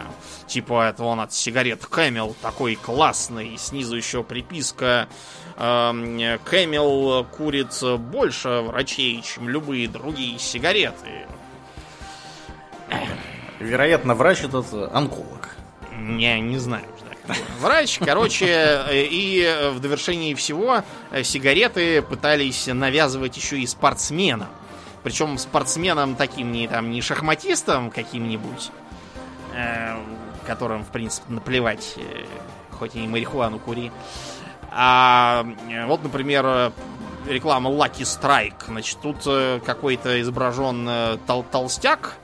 [0.46, 3.56] Типа это он от сигарет Camel такой классный.
[3.56, 5.08] Снизу еще приписка
[5.56, 11.26] э, Camel курит больше врачей, чем любые другие сигареты.
[13.60, 15.56] Вероятно, врач этот онколог.
[16.18, 16.84] Я не знаю.
[17.60, 20.82] Врач, короче, и в довершении всего
[21.22, 24.48] сигареты пытались навязывать еще и спортсменам.
[25.02, 28.70] Причем спортсменам таким не там не шахматистам каким-нибудь,
[29.54, 29.98] э,
[30.46, 32.24] которым, в принципе, наплевать, э,
[32.70, 33.92] хоть и марихуану кури.
[34.70, 36.72] А э, вот, например,
[37.28, 38.64] реклама Lucky Strike.
[38.66, 42.16] Значит, тут э, какой-то изображен э, тол толстяк,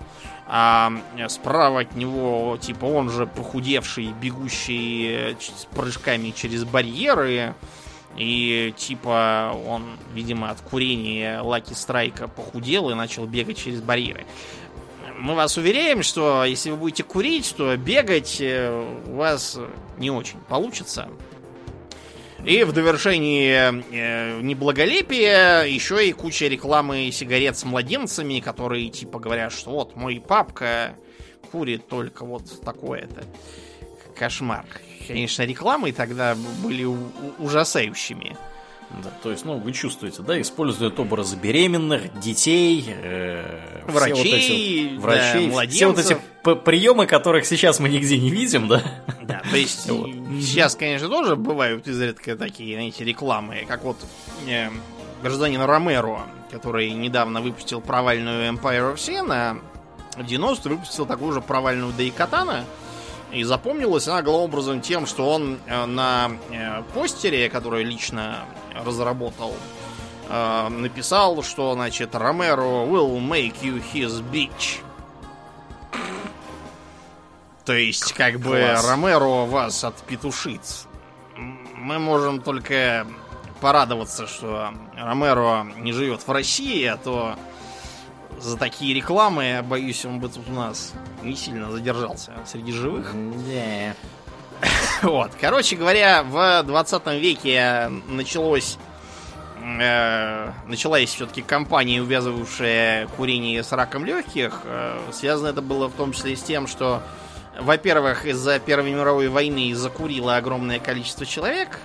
[0.53, 0.93] а
[1.29, 7.55] справа от него, типа, он же похудевший, бегущий с прыжками через барьеры.
[8.17, 14.27] И типа он, видимо, от курения Лаки Страйка похудел и начал бегать через барьеры.
[15.17, 19.57] Мы вас уверяем, что если вы будете курить, то бегать э, у вас
[19.99, 21.09] не очень получится.
[22.45, 29.53] И в довершении э, неблаголепия еще и куча рекламы сигарет с младенцами, которые типа говорят,
[29.53, 30.97] что вот мой папка
[31.53, 33.25] курит только вот такое-то.
[34.17, 34.67] Кошмар
[35.11, 36.85] конечно, рекламы тогда были
[37.39, 38.37] ужасающими.
[39.03, 44.95] Да, то есть, ну, вы чувствуете, да, используют образы беременных, детей, э, врачей, вот эти
[44.95, 46.21] вот, врачей, да, все вот эти
[46.65, 48.83] приемы, которых сейчас мы нигде не видим, да?
[49.23, 50.11] Да, то есть вот.
[50.41, 53.97] сейчас, конечно, тоже бывают изредка такие, знаете, рекламы, как вот
[54.49, 54.71] э,
[55.23, 59.57] гражданин Ромеро, который недавно выпустил провальную Empire of Sin, а
[60.17, 62.65] в 90 выпустил такую же провальную Дейкатана.
[63.33, 69.55] И запомнилась она главным образом тем, что он э, на э, постере, который лично разработал,
[70.29, 74.81] э, написал, что, значит, Ромеро will make you his bitch.
[77.65, 80.63] То есть, как бы, Ромеро вас отпетушит.
[81.37, 83.07] Мы можем только
[83.61, 87.37] порадоваться, что Ромеро не живет в России, а то
[88.41, 93.15] за такие рекламы, боюсь, он бы тут у нас не сильно задержался среди живых.
[93.15, 93.95] Yeah.
[95.03, 98.77] Вот, короче говоря, в 20 веке началось
[99.63, 104.61] э, началась все-таки кампания, увязывавшая курение с раком легких.
[104.65, 107.03] Э, связано это было в том числе с тем, что,
[107.59, 111.79] во-первых, из-за Первой мировой войны закурило огромное количество человек,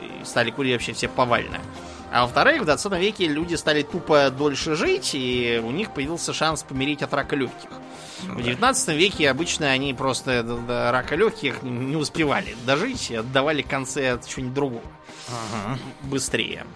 [0.00, 1.58] и стали курить вообще все повально.
[2.12, 6.62] А во-вторых, в 20 веке люди стали тупо дольше жить, и у них появился шанс
[6.62, 7.70] помереть от рака легких.
[8.24, 13.62] Ну, в 19 веке обычно они просто до, рака легких не успевали дожить и отдавали
[13.62, 14.82] концы от чего-нибудь другого.
[15.28, 15.78] Ага.
[16.02, 16.66] Быстрее.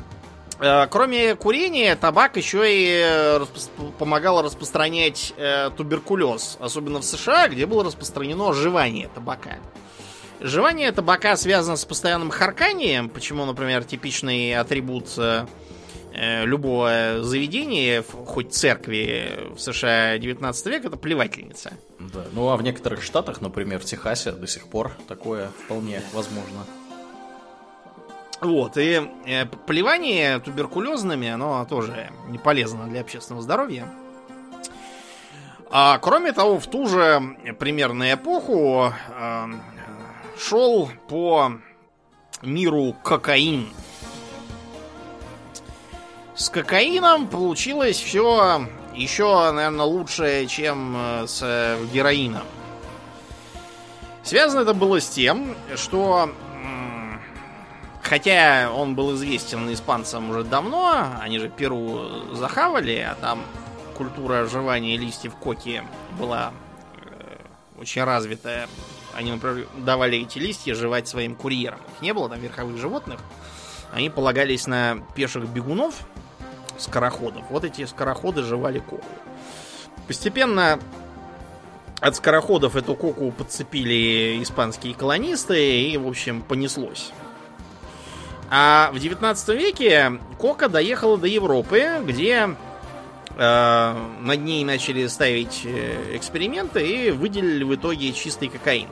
[0.59, 3.01] Э, кроме курения, табак еще и
[3.39, 9.57] распро- помогал распространять э, туберкулез, особенно в США, где было распространено жевание табака.
[10.41, 15.47] Жевание табака связано с постоянным харканием, почему, например, типичный атрибут э,
[16.12, 21.72] э любого заведения, хоть церкви в США 19 века, это плевательница.
[21.99, 22.24] Да.
[22.32, 26.66] Ну а в некоторых штатах, например, в Техасе до сих пор такое вполне возможно.
[28.43, 33.89] Вот, и э, плевание туберкулезными, оно тоже не полезно для общественного здоровья.
[35.70, 39.47] А кроме того, в ту же примерно эпоху э,
[40.39, 41.53] шел по
[42.43, 43.68] миру кокаин.
[46.34, 52.43] С кокаином получилось все еще, наверное, лучше, чем э, с э, героином.
[54.22, 56.30] Связано это было с тем, что
[58.03, 63.41] хотя он был известен испанцам уже давно, они же Перу захавали, а там
[63.97, 65.82] культура оживания листьев коки
[66.18, 66.53] была
[67.05, 68.68] э, очень развитая
[69.16, 71.80] они, например, давали эти листья жевать своим курьерам.
[71.94, 73.18] Их не было там верховых животных.
[73.92, 75.94] Они полагались на пеших бегунов,
[76.78, 77.42] скороходов.
[77.48, 79.04] Вот эти скороходы жевали коку.
[80.06, 80.78] Постепенно
[82.00, 87.12] от скороходов эту коку подцепили испанские колонисты и, в общем, понеслось.
[88.50, 92.50] А в 19 веке кока доехала до Европы, где
[93.36, 98.88] э, над ней начали ставить э, эксперименты и выделили в итоге чистый кокаин.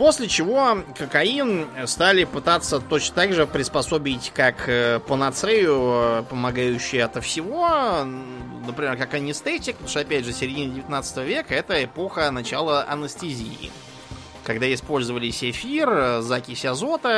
[0.00, 7.22] После чего кокаин стали пытаться точно так же приспособить как э, панацею, э, помогающую от
[7.22, 7.68] всего,
[8.66, 13.70] например, как анестетик, потому что, опять же, середина 19 века это эпоха начала анестезии.
[14.42, 17.10] Когда использовались эфир, закись азота,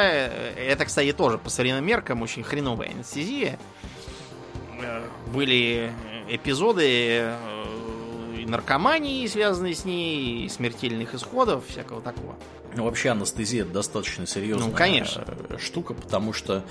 [0.57, 3.61] это, кстати, тоже по современным меркам очень хреновая анестезия.
[5.33, 5.93] Были
[6.29, 7.33] эпизоды
[8.45, 12.35] наркомании, связанные с ней, смертельных исходов, всякого такого.
[12.77, 15.25] Ну, вообще анестезия достаточно серьезная ну, конечно.
[15.59, 16.65] штука, потому что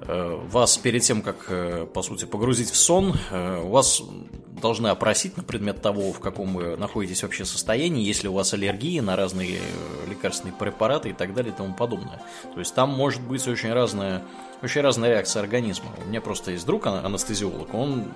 [0.00, 4.02] э, вас перед тем, как, э, по сути, погрузить в сон, э, вас
[4.60, 9.00] должны опросить на предмет того, в каком вы находитесь вообще состоянии, если у вас аллергии
[9.00, 9.60] на разные
[10.08, 12.22] лекарственные препараты и так далее и тому подобное.
[12.54, 14.22] То есть там может быть очень разная,
[14.62, 15.90] очень разная реакция организма.
[16.04, 18.06] У меня просто есть друг анестезиолог, он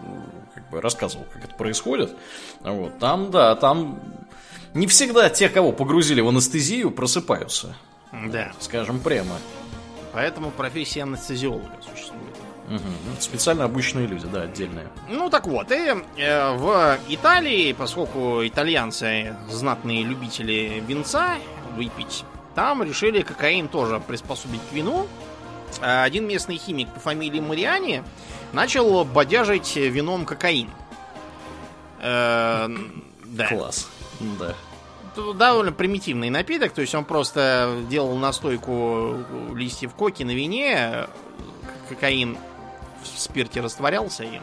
[0.54, 2.16] как бы рассказывал, как это происходит.
[2.60, 2.98] Вот.
[2.98, 4.00] Там, да, там
[4.74, 7.76] не всегда те, кого погрузили в анестезию, просыпаются.
[8.12, 8.52] Да.
[8.60, 9.36] Скажем прямо.
[10.12, 12.34] Поэтому профессия анестезиолога существует.
[12.68, 13.20] Угу.
[13.20, 14.88] Специально обученные люди, да, отдельные.
[15.08, 21.36] Ну так вот, и э, в Италии, поскольку итальянцы знатные любители винца
[21.76, 25.08] выпить, там решили кокаин тоже приспособить к вину.
[25.80, 28.02] А один местный химик по фамилии Мариани
[28.52, 30.70] начал бодяжить вином кокаин.
[32.00, 32.68] Э,
[33.24, 33.48] да.
[33.48, 33.88] Класс.
[34.20, 34.54] Да.
[35.34, 39.16] Довольно примитивный напиток, то есть он просто делал настойку
[39.54, 41.06] листьев коки на вине,
[41.88, 42.38] кокаин
[43.02, 44.40] в спирте растворялся и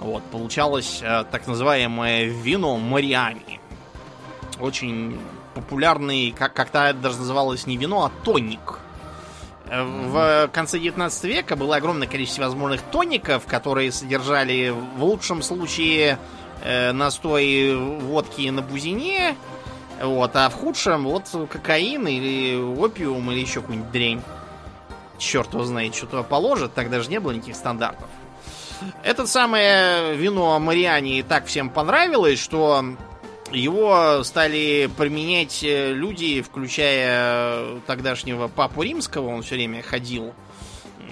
[0.00, 3.60] вот, получалось э, так называемое вино Мариани.
[4.58, 5.18] Очень
[5.54, 8.78] популярный, как, как-то даже называлось не вино, а тоник.
[9.66, 16.18] Э, в конце 19 века было огромное количество возможных тоников, которые содержали в лучшем случае
[16.62, 19.36] э, настой водки на бузине,
[20.02, 24.22] вот, а в худшем вот кокаин или опиум или еще какую-нибудь дрянь.
[25.18, 28.08] Черт его знает, что туда положат, тогда же не было никаких стандартов.
[29.02, 32.82] Это самое вино Мариани так всем понравилось, что
[33.52, 40.32] его стали применять э, люди, включая тогдашнего папу римского, он все время ходил,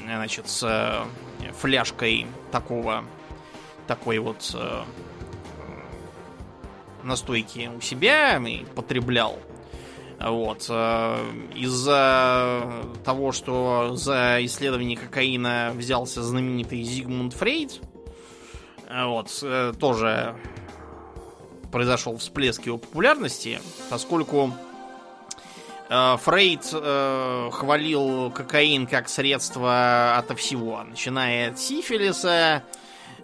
[0.04, 3.04] значит, с э, фляжкой такого,
[3.86, 4.82] такой вот э,
[7.02, 9.38] настойки у себя и потреблял.
[10.20, 10.62] Вот.
[11.54, 17.80] Из-за того, что за исследование кокаина взялся знаменитый Зигмунд Фрейд,
[18.90, 19.44] вот,
[19.78, 20.34] тоже
[21.70, 24.52] произошел всплеск его популярности, поскольку
[25.88, 32.62] э, Фрейд э, хвалил кокаин как средство ото всего, начиная от сифилиса,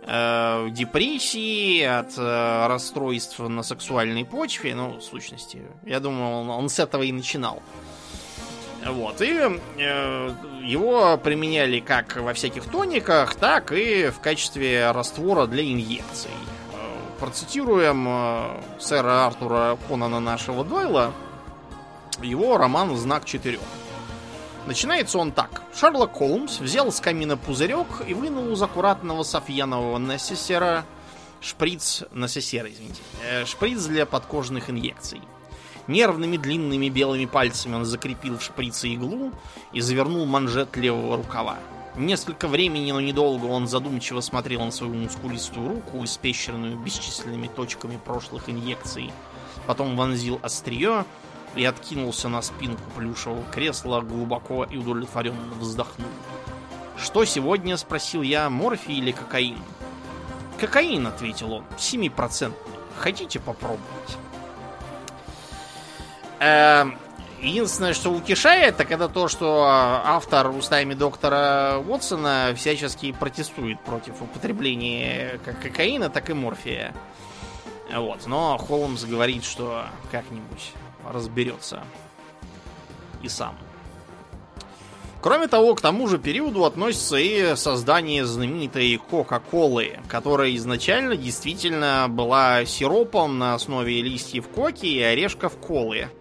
[0.04, 6.68] э, депрессии, от э, расстройств на сексуальной почве, ну, в сущности, я думаю, он, он
[6.68, 7.62] с этого и начинал.
[8.86, 9.38] Вот, и
[9.78, 16.30] э, его применяли как во всяких тониках, так и в качестве раствора для инъекций
[17.24, 21.12] процитируем э, сэра Артура Конана нашего Дойла,
[22.22, 23.60] его роман «Знак четырех».
[24.66, 25.62] Начинается он так.
[25.74, 30.86] Шерлок Холмс взял с камина пузырек и вынул из аккуратного софьянового насесера
[31.42, 35.20] шприц, насесера, извините, э, шприц для подкожных инъекций.
[35.86, 39.32] Нервными длинными белыми пальцами он закрепил в шприце иглу
[39.74, 41.58] и завернул манжет левого рукава.
[41.96, 48.48] Несколько времени, но недолго, он задумчиво смотрел на свою мускулистую руку, испещренную бесчисленными точками прошлых
[48.48, 49.12] инъекций.
[49.66, 51.04] Потом вонзил острие
[51.56, 56.08] и откинулся на спинку плюшевого кресла, глубоко и удовлетворенно вздохнул.
[56.96, 59.58] «Что сегодня?»— спросил я, морфий или кокаин?
[60.60, 62.72] «Кокаин»,— ответил он,— «семипроцентный.
[62.98, 64.16] Хотите попробовать?»
[66.38, 66.96] эм,
[67.44, 75.38] Единственное, что утешает, так это то, что автор устами доктора Уотсона всячески протестует против употребления
[75.44, 76.94] как кокаина, так и морфия.
[77.92, 78.26] Вот.
[78.26, 80.72] Но Холмс говорит, что как-нибудь
[81.10, 81.82] разберется
[83.22, 83.56] и сам.
[85.20, 92.66] Кроме того, к тому же периоду относится и создание знаменитой Кока-Колы, которая изначально действительно была
[92.66, 96.08] сиропом на основе листьев коки и орешков колы–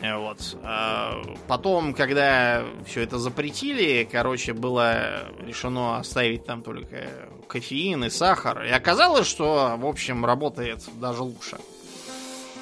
[0.00, 0.56] вот.
[0.62, 7.08] А потом, когда все это запретили, короче, было решено оставить там только
[7.48, 8.64] кофеин и сахар.
[8.64, 11.58] И оказалось, что, в общем, работает даже лучше.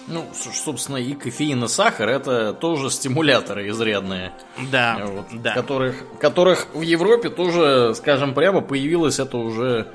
[0.08, 4.32] Ну, собственно, и кофеин, и сахар это тоже стимуляторы изрядные.
[4.70, 5.54] Да, вот, да.
[5.54, 9.92] Которых, которых в Европе тоже, скажем прямо, появилось это уже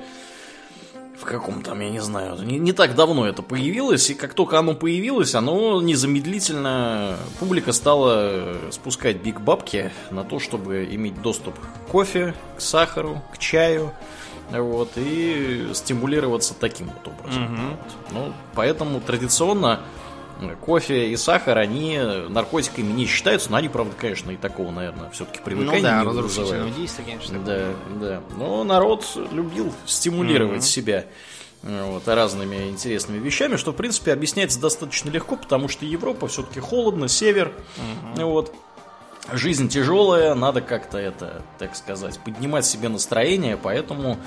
[1.22, 4.58] в каком там, я не знаю, не, не так давно это появилось, и как только
[4.58, 11.90] оно появилось, оно незамедлительно, публика стала спускать биг бабки на то, чтобы иметь доступ к
[11.90, 13.92] кофе, к сахару, к чаю,
[14.50, 17.42] вот, и стимулироваться таким вот образом.
[17.44, 17.68] Мгм.
[17.68, 17.78] Вот.
[18.10, 19.80] Ну, поэтому традиционно
[20.60, 25.38] кофе и сахар, они наркотиками не считаются, но они, правда, конечно, и такого, наверное, все-таки
[25.38, 26.74] Ну привыкания да, не вызывают.
[26.76, 27.38] действия, конечно.
[27.40, 27.66] Да,
[28.00, 28.20] да.
[28.36, 30.66] Но народ любил стимулировать Мгм.
[30.66, 31.06] себя
[31.62, 37.08] вот, разными интересными вещами, что, в принципе, объясняется достаточно легко, потому что Европа все-таки холодно,
[37.08, 37.52] север,
[38.16, 38.52] вот.
[39.32, 44.18] Жизнь тяжелая, надо как-то это, так сказать, поднимать себе настроение, поэтому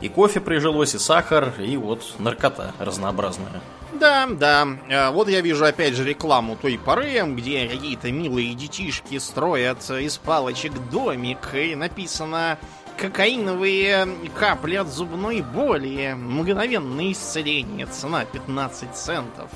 [0.00, 3.60] и кофе прижилось, и сахар, и вот наркота разнообразная.
[3.92, 4.66] Да, да.
[4.88, 10.16] Э, Вот я вижу опять же рекламу той поры, где какие-то милые детишки строят из
[10.18, 12.58] палочек домик, и написано
[12.96, 19.50] «Кокаиновые капли от зубной боли, мгновенное исцеление, цена 15 центов».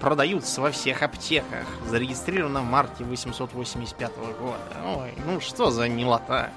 [0.00, 1.66] Продаются во всех аптеках.
[1.86, 4.10] Зарегистрировано в марте 885
[4.40, 4.56] года.
[4.96, 6.50] Ой, ну что за милота.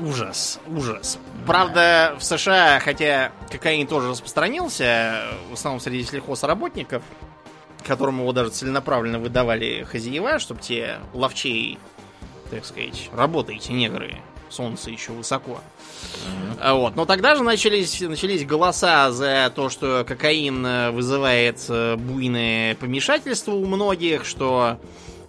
[0.00, 1.18] Ужас, ужас.
[1.46, 7.02] Правда, в США, хотя кокаин тоже распространился, в основном среди сельхозработников,
[7.86, 11.78] которым его даже целенаправленно выдавали хозяева, чтобы те ловчей,
[12.50, 14.16] так сказать, работайте, негры,
[14.48, 15.60] солнце еще высоко.
[16.60, 16.96] А Вот.
[16.96, 23.52] Но тогда же начались, начались голоса за то, что кокаин э, вызывает э, буйное помешательство
[23.52, 24.78] у многих, что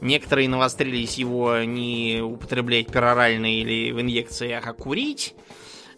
[0.06, 5.34] некоторые навострились его не употреблять перорально или в инъекциях, а курить.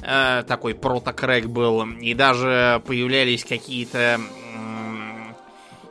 [0.01, 1.86] Э, Такой протокрэк был.
[1.99, 4.20] И даже появлялись какие-то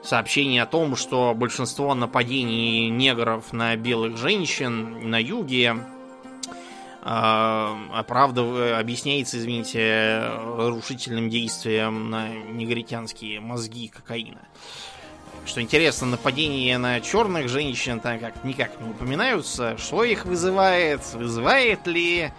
[0.07, 5.77] сообщения о том, что большинство нападений негров на белых женщин на юге
[7.03, 8.79] а, оправдыв...
[8.79, 10.23] объясняется, извините,
[10.57, 14.41] разрушительным действием на негритянские мозги кокаина.
[15.47, 19.79] Что интересно, нападения на черных женщин так как никак не упоминаются.
[19.79, 21.01] Что их вызывает?
[21.15, 22.33] Вызывает ли...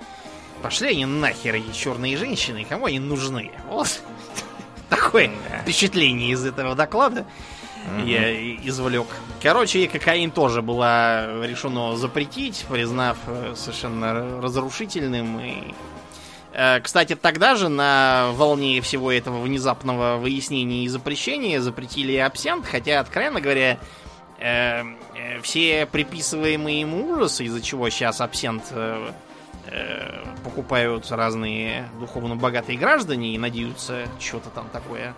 [0.61, 3.51] Пошли они нахер, эти черные женщины, кому они нужны?
[3.69, 4.01] Вот
[4.89, 5.31] такое
[5.61, 7.25] впечатление из этого доклада
[8.05, 9.07] я и- извлек.
[9.41, 15.39] Короче, кокаин тоже было решено запретить, признав э, совершенно разрушительным.
[15.39, 15.73] И...
[16.57, 22.99] э, Кстати, тогда же на волне всего этого внезапного выяснения и запрещения запретили абсент, хотя,
[22.99, 23.79] откровенно говоря,
[24.39, 24.83] э,
[25.15, 28.63] э, все приписываемые ему ужасы, из-за чего сейчас абсент
[30.45, 35.13] покупают разные духовно богатые граждане и надеются что-то там такое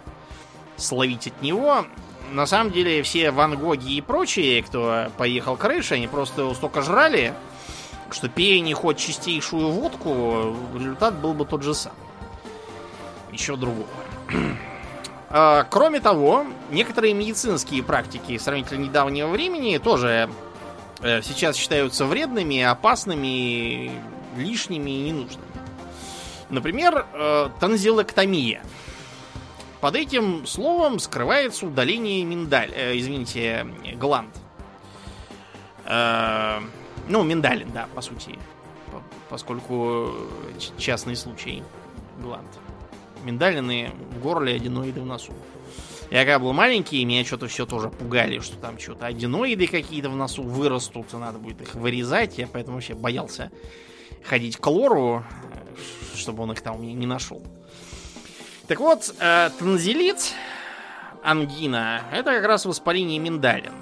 [0.76, 1.86] словить от него.
[2.32, 7.34] На самом деле все Ван Гоги и прочие, кто поехал крышей, они просто столько жрали,
[8.14, 11.98] что пей они хоть чистейшую водку, результат был бы тот же самый.
[13.32, 13.88] Еще другого.
[15.32, 20.28] А, Кроме того, некоторые медицинские практики сравнительно недавнего времени тоже
[21.02, 23.92] э, сейчас считаются вредными, опасными,
[24.36, 25.46] лишними и ненужными.
[26.50, 28.64] Например, э, танзилэктомия.
[29.82, 34.36] Под этим словом скрывается удаление миндаль, э, извините, гланд.
[37.10, 38.38] Э, ну, миндалин, да, по сути.
[38.92, 40.12] По- Поскольку
[40.60, 41.64] ч- частный случай
[42.22, 42.48] гланд.
[43.24, 45.34] Миндалины в горле, аденоиды в носу.
[46.10, 50.16] Я когда был маленький, меня что-то все тоже пугали, что там что-то аденоиды какие-то в
[50.16, 52.38] носу вырастут, и надо будет их вырезать.
[52.38, 53.52] Я поэтому вообще боялся
[54.24, 57.44] ходить к лору, э, чтобы он их там не нашел.
[58.68, 60.34] Так вот, э, танзелит,
[61.24, 63.74] ангина, это как раз воспаление миндалин.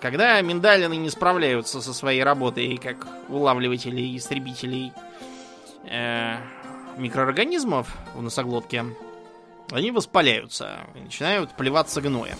[0.00, 4.92] Когда миндалины не справляются со своей работой как улавливателей и истребителей
[5.84, 6.36] э,
[6.98, 8.84] микроорганизмов в носоглотке,
[9.72, 12.36] они воспаляются и начинают плеваться гноем.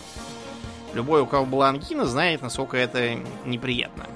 [0.93, 4.07] Любой, у кого была ангина, знает, насколько это неприятно.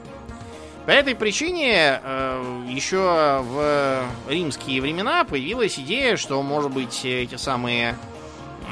[0.87, 7.97] По этой причине э, еще в римские времена появилась идея, что, может быть, эти самые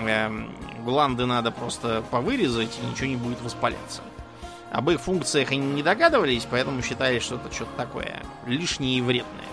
[0.03, 0.51] эм,
[0.85, 4.03] гланды надо просто повырезать, и ничего не будет воспаляться.
[4.71, 9.45] Об их функциях они не догадывались, поэтому считали, что это что-то такое лишнее и вредное.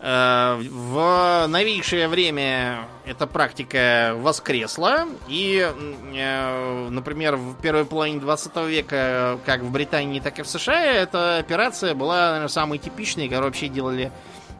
[0.00, 5.66] Э, В новейшее время эта практика воскресла, и,
[6.14, 11.38] э, например, в первой половине 20 века, как в Британии, так и в США, эта
[11.38, 14.12] операция была, наверное, самой типичной, которую вообще делали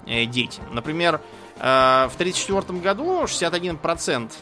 [0.07, 0.63] э, дети.
[0.73, 1.21] Например,
[1.57, 4.33] в 1934 году 61%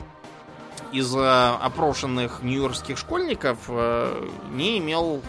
[0.93, 5.21] из э, опрошенных нью-йоркских школьников э, не имел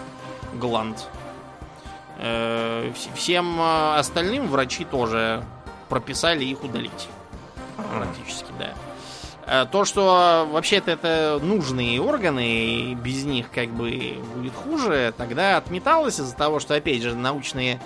[0.55, 1.07] гланд.
[2.17, 5.43] Э, вс- Всем остальным врачи тоже
[5.89, 7.07] прописали их удалить.
[7.91, 9.65] Практически, да.
[9.65, 16.17] То, что вообще-то это нужные органы, и без них как бы будет хуже, тогда отметалось
[16.19, 17.81] из-за того, что, опять же, научные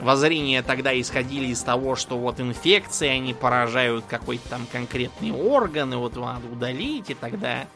[0.00, 5.96] воззрения тогда исходили из того, что вот инфекции, они поражают какой-то там конкретный орган, и
[5.96, 7.66] вот надо удалить, и тогда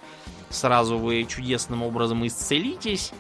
[0.51, 3.12] сразу вы чудесным образом исцелитесь.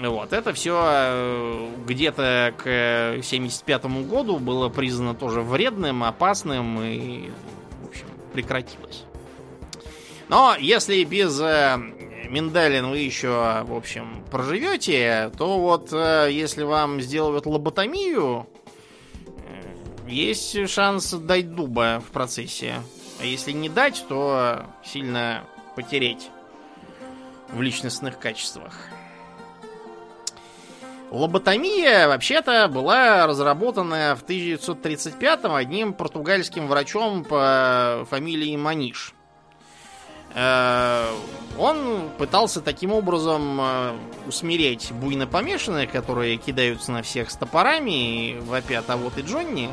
[0.00, 7.30] Вот, это все э, где-то к 75 году было признано тоже вредным, опасным и,
[7.80, 9.04] в общем, прекратилось.
[10.28, 11.78] Но если без э,
[12.28, 18.46] миндалин вы еще, в общем, проживете, то вот э, если вам сделают лоботомию,
[19.26, 22.74] э, есть шанс дать дуба в процессе.
[23.20, 25.44] А если не дать, то сильно
[25.76, 26.30] потерять
[27.48, 28.74] в личностных качествах.
[31.10, 39.14] Лоботомия, вообще-то, была разработана в 1935-м одним португальским врачом по фамилии Маниш.
[40.34, 41.10] Э,
[41.58, 43.92] он пытался таким образом э,
[44.26, 49.70] усмирить буйно помешанных, которые кидаются на всех с топорами и вопят, а вот и Джонни.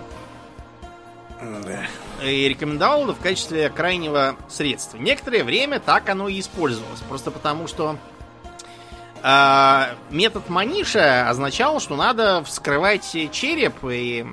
[1.41, 1.87] Да.
[2.23, 4.97] И рекомендовал это в качестве крайнего средства.
[4.97, 6.99] Некоторое время так оно и использовалось.
[6.99, 7.97] Просто потому, что
[9.23, 14.27] э, метод Маниша означал, что надо вскрывать череп и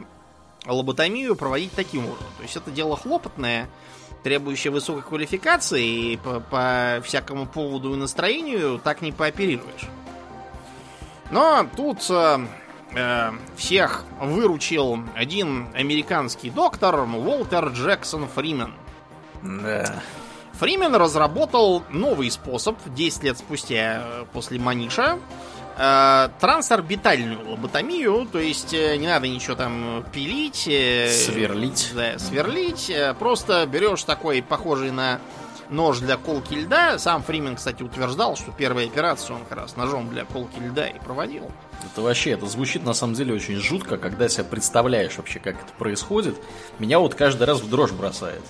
[0.66, 2.26] лоботомию проводить таким образом.
[2.36, 3.68] То есть это дело хлопотное,
[4.22, 9.88] требующее высокой квалификации, и по, по всякому поводу и настроению так не пооперируешь.
[11.30, 12.38] Но тут э,
[12.94, 18.72] э, всех выручил один американский доктор Уолтер Джексон Фримен.
[19.42, 20.02] Да.
[20.54, 25.18] Фримен разработал новый способ 10 лет спустя э, после Маниша
[26.40, 31.92] трансорбитальную лоботомию, то есть э, не надо ничего там пилить, э, сверлить.
[31.94, 32.90] Да, сверлить.
[32.90, 35.20] Э, просто берешь такой похожий на
[35.70, 36.98] нож для колки льда.
[36.98, 40.98] Сам Фримен, кстати, утверждал, что первую операцию он как раз ножом для колки льда и
[40.98, 41.48] проводил.
[41.84, 45.72] Это вообще, это звучит на самом деле очень жутко, когда себя представляешь вообще, как это
[45.78, 46.36] происходит.
[46.80, 48.42] Меня вот каждый раз в дрожь бросает.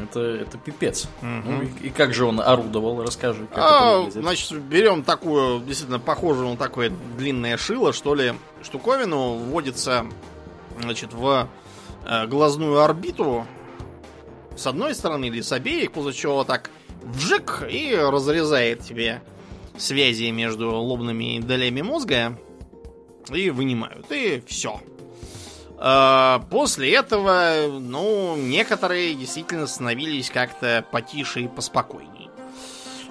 [0.00, 1.08] Это, это пипец.
[1.20, 1.50] Угу.
[1.50, 3.46] Ну и, и как же он орудовал, расскажи.
[3.46, 4.22] Как а, это выглядит.
[4.22, 8.32] значит, берем такую, действительно, похожую на такое длинное шило, что ли,
[8.62, 10.06] штуковину, вводится,
[10.80, 11.48] значит, в
[12.06, 13.46] э, глазную орбиту
[14.56, 16.70] с одной стороны или с обеих, после чего так
[17.02, 19.22] вжик и разрезает тебе
[19.76, 22.38] связи между лобными долями мозга
[23.30, 24.10] и вынимают.
[24.10, 24.80] И все.
[25.84, 32.30] А, после этого, ну, некоторые действительно становились как-то потише и поспокойней.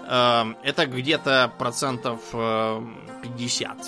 [0.07, 3.77] А, это где-то процентов 50.
[3.77, 3.81] Э,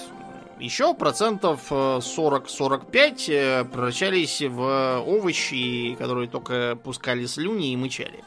[0.60, 8.22] Еще процентов 40-45 э, э, превращались в овощи, которые только пускали слюни и мычали.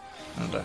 [0.51, 0.65] Да.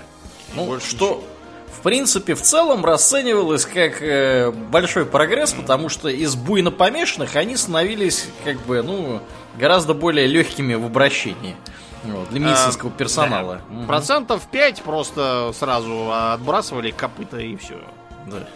[0.56, 1.24] Ну, Больше что, ничего
[1.72, 7.56] в принципе, в целом расценивалось как э, большой прогресс, потому что из буйно помешанных они
[7.56, 9.22] становились, как бы, ну,
[9.58, 11.56] гораздо более легкими в обращении.
[12.04, 13.62] Вот, для медицинского а, персонала.
[13.70, 13.78] Да.
[13.78, 13.86] Угу.
[13.86, 17.80] Процентов 5 просто сразу отбрасывали копыта и все.
[18.26, 18.48] Да.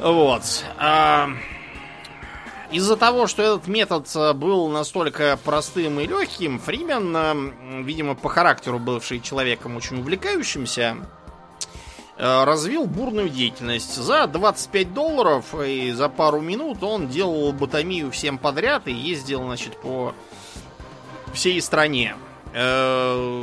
[0.00, 0.42] Вот.
[0.78, 1.28] А,
[2.70, 9.20] из-за того, что этот метод был настолько простым и легким, Фримен, видимо, по характеру бывший
[9.20, 10.96] человеком очень увлекающимся,
[12.22, 13.94] развил бурную деятельность.
[13.94, 19.76] За 25 долларов и за пару минут он делал лоботомию всем подряд и ездил, значит,
[19.80, 20.14] по
[21.34, 22.14] всей стране.
[22.54, 23.42] Э,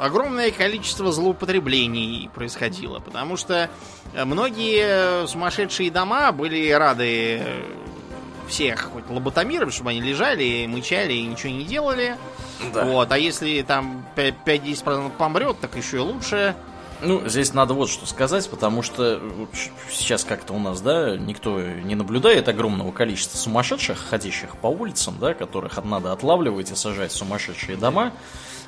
[0.00, 3.70] огромное количество злоупотреблений происходило, потому что
[4.14, 7.42] многие сумасшедшие дома были рады
[8.50, 12.16] всех хоть лоботомировать, чтобы они лежали, мычали и ничего не делали.
[12.74, 12.84] Да.
[12.84, 16.54] Вот, а если там 5-10% помрет, так еще и лучше.
[17.02, 19.20] Ну, здесь надо вот что сказать, потому что
[19.90, 25.34] сейчас как-то у нас, да, никто не наблюдает огромного количества сумасшедших, ходящих по улицам, да,
[25.34, 28.12] которых надо отлавливать и сажать в сумасшедшие дома.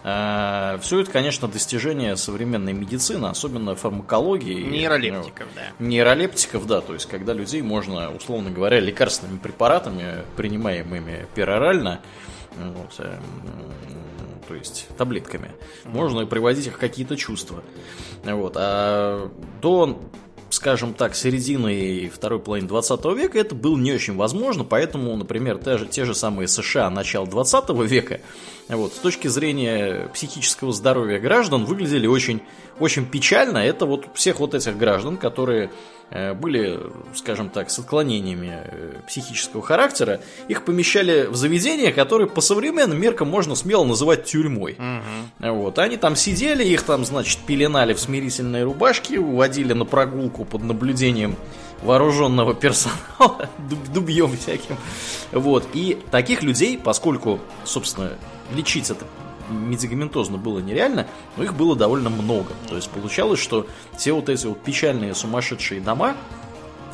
[0.04, 4.62] А, Все это, конечно, достижение современной медицины, особенно фармакологии.
[4.64, 5.62] Нейролептиков, да.
[5.78, 12.00] Нейролептиков, да, то есть когда людей можно, условно говоря, лекарственными препаратами, принимаемыми перорально,
[12.56, 13.20] вот, эм,
[14.46, 15.50] то есть таблетками.
[15.84, 17.62] Можно приводить их какие-то чувства.
[18.24, 18.54] Вот.
[18.56, 19.30] А
[19.60, 19.98] до
[20.52, 25.58] скажем так, середины и второй половины 20 века это было не очень возможно, поэтому, например,
[25.58, 28.20] те же, те же самые США начала 20 века,
[28.68, 32.42] вот, с точки зрения психического здоровья граждан выглядели очень,
[32.78, 33.58] очень печально.
[33.58, 35.70] Это вот всех вот этих граждан, которые
[36.34, 36.78] были,
[37.14, 43.28] скажем так, с отклонениями э, психического характера, их помещали в заведение, которое по современным меркам
[43.28, 44.76] можно смело называть тюрьмой.
[44.78, 45.52] Угу.
[45.54, 45.78] Вот.
[45.78, 51.36] Они там сидели, их там, значит, пеленали в смирительные рубашки, уводили на прогулку под наблюдением
[51.82, 53.48] вооруженного персонала,
[53.94, 54.76] дубьем всяким.
[55.32, 55.66] Вот.
[55.72, 58.12] И таких людей, поскольку, собственно,
[58.54, 59.06] лечить это
[59.52, 62.52] медикаментозно было нереально, но их было довольно много.
[62.68, 66.16] То есть получалось, что все вот эти вот печальные сумасшедшие дома,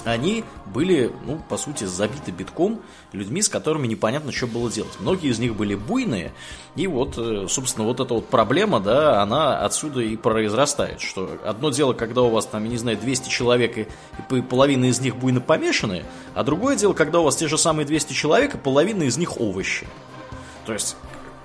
[0.04, 2.80] они были, ну, по сути, забиты битком
[3.12, 4.92] людьми, с которыми непонятно, что было делать.
[5.00, 6.32] Многие из них были буйные,
[6.76, 11.70] и вот, э, собственно, вот эта вот проблема, да, она отсюда и произрастает, что одно
[11.70, 13.88] дело, когда у вас там, я не знаю, 200 человек, и,
[14.30, 16.04] и половина из них буйно помешаны,
[16.34, 19.40] а другое дело, когда у вас те же самые 200 человек, и половина из них
[19.40, 19.86] овощи.
[20.66, 20.96] То есть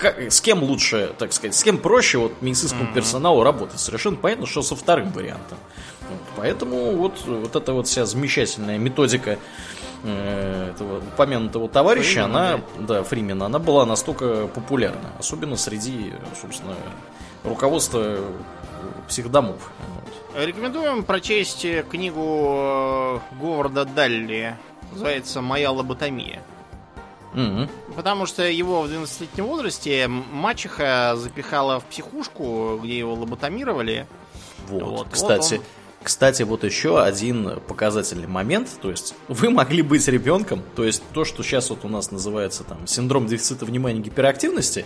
[0.03, 2.93] как, с кем лучше, так сказать, с кем проще вот медицинскому mm-hmm.
[2.93, 3.79] персоналу работать?
[3.79, 5.57] Совершенно понятно, что со вторым вариантом.
[6.01, 9.39] Вот, поэтому вот, вот эта вот вся замечательная методика
[10.03, 12.85] э, этого упомянутого товарища, Фримена, она, да.
[12.85, 16.75] да, Фримена, она была настолько популярна, особенно среди, собственно,
[17.43, 18.19] руководства
[19.07, 19.71] психдомов.
[19.95, 20.45] Вот.
[20.45, 24.57] Рекомендуем прочесть книгу э, Говарда Далли,
[24.91, 26.43] называется «Моя лоботомия».
[27.33, 27.95] Угу.
[27.95, 34.07] Потому что его в 12-летнем возрасте мачеха запихала в психушку, где его лоботомировали.
[34.67, 35.55] Вот, вот кстати.
[35.55, 35.65] Вот он...
[36.03, 41.23] Кстати, вот еще один показательный момент, то есть вы могли быть ребенком, то есть то,
[41.23, 44.85] что сейчас вот у нас называется там синдром дефицита внимания и гиперактивности,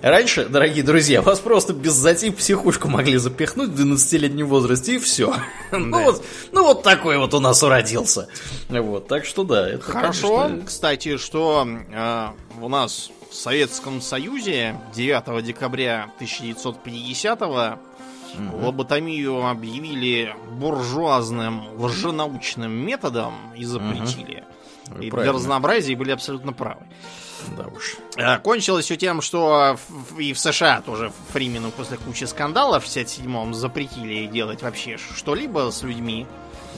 [0.00, 4.98] Раньше, дорогие друзья, вас просто без затей в психушку могли запихнуть в 12-летнем возрасте и
[4.98, 5.34] все.
[5.72, 8.28] Ну, вот, ну вот такой вот у нас уродился.
[8.68, 9.68] Вот, так что да.
[9.68, 10.66] Это, Хорошо, конечно...
[10.66, 12.28] кстати, что э,
[12.60, 17.78] у нас в Советском Союзе 9 декабря 1950-го
[18.34, 18.66] Угу.
[18.66, 24.44] Лоботомию объявили буржуазным лженаучным методом и запретили.
[24.90, 25.02] Угу.
[25.02, 26.82] И для разнообразия были абсолютно правы.
[27.56, 27.96] Да уж.
[28.16, 29.78] А, кончилось все тем, что
[30.18, 35.82] и в США тоже Фримену после кучи скандалов в 67-м запретили делать вообще что-либо с
[35.82, 36.26] людьми.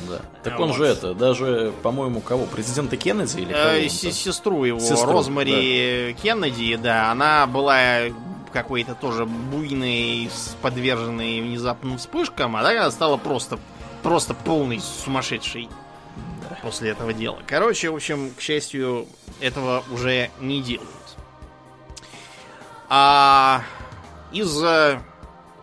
[0.09, 0.21] Да.
[0.43, 0.71] Так вот.
[0.71, 2.47] он же это, даже, по-моему, кого?
[2.47, 3.71] Президента Кеннеди или кого?
[3.71, 6.23] Э, сестру его, Сестру, Розмари да.
[6.23, 8.01] Кеннеди, да, она была
[8.53, 10.31] какой-то тоже буйной,
[10.63, 13.59] подверженной внезапным вспышкам, а так она стала просто,
[14.03, 15.69] просто полной сумасшедшей
[16.51, 16.59] да.
[16.63, 17.39] после этого дела.
[17.47, 19.07] Короче, в общем, к счастью,
[19.41, 20.91] этого уже не делают.
[22.89, 23.63] А
[24.33, 24.61] из,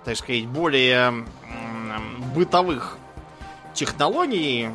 [0.06, 1.26] так сказать, более
[2.34, 2.98] бытовых
[3.74, 4.70] технологий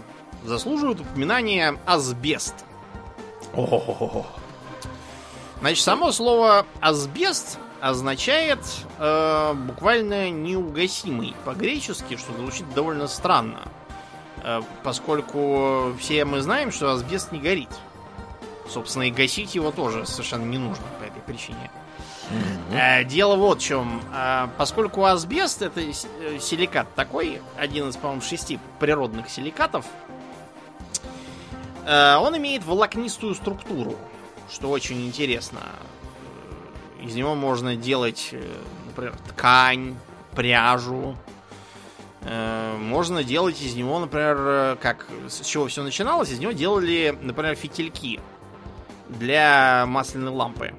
[0.45, 2.55] заслуживают упоминания асбест.
[3.55, 4.27] О-о-о.
[5.61, 8.61] Значит, само слово асбест означает
[8.99, 13.69] э, буквально неугасимый по-гречески, что звучит довольно странно.
[14.43, 17.71] Э, поскольку все мы знаем, что асбест не горит.
[18.69, 21.71] Собственно, и гасить его тоже совершенно не нужно по этой причине.
[22.31, 23.05] Mm-hmm.
[23.05, 24.03] Дело вот в чем.
[24.13, 29.85] Э, поскольку асбест это силикат такой, один из, по-моему, шести природных силикатов,
[31.85, 33.97] он имеет волокнистую структуру,
[34.49, 35.59] что очень интересно.
[37.03, 38.33] Из него можно делать,
[38.87, 39.97] например, ткань,
[40.37, 41.17] пряжу.
[42.25, 48.21] Можно делать из него, например, как с чего все начиналось, из него делали, например, фитильки
[49.09, 50.75] для масляной лампы.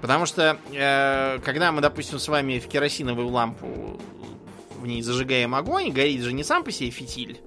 [0.00, 4.00] Потому что, э, когда мы, допустим, с вами в керосиновую лампу
[4.76, 7.38] в ней зажигаем огонь, горит же не сам по себе фитиль,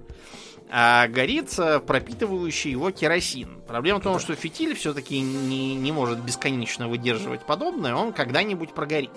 [0.70, 1.52] а горит
[1.88, 3.60] пропитывающий его керосин.
[3.68, 9.12] Проблема в том, что фитиль все-таки не, не может бесконечно выдерживать подобное, он когда-нибудь прогорит.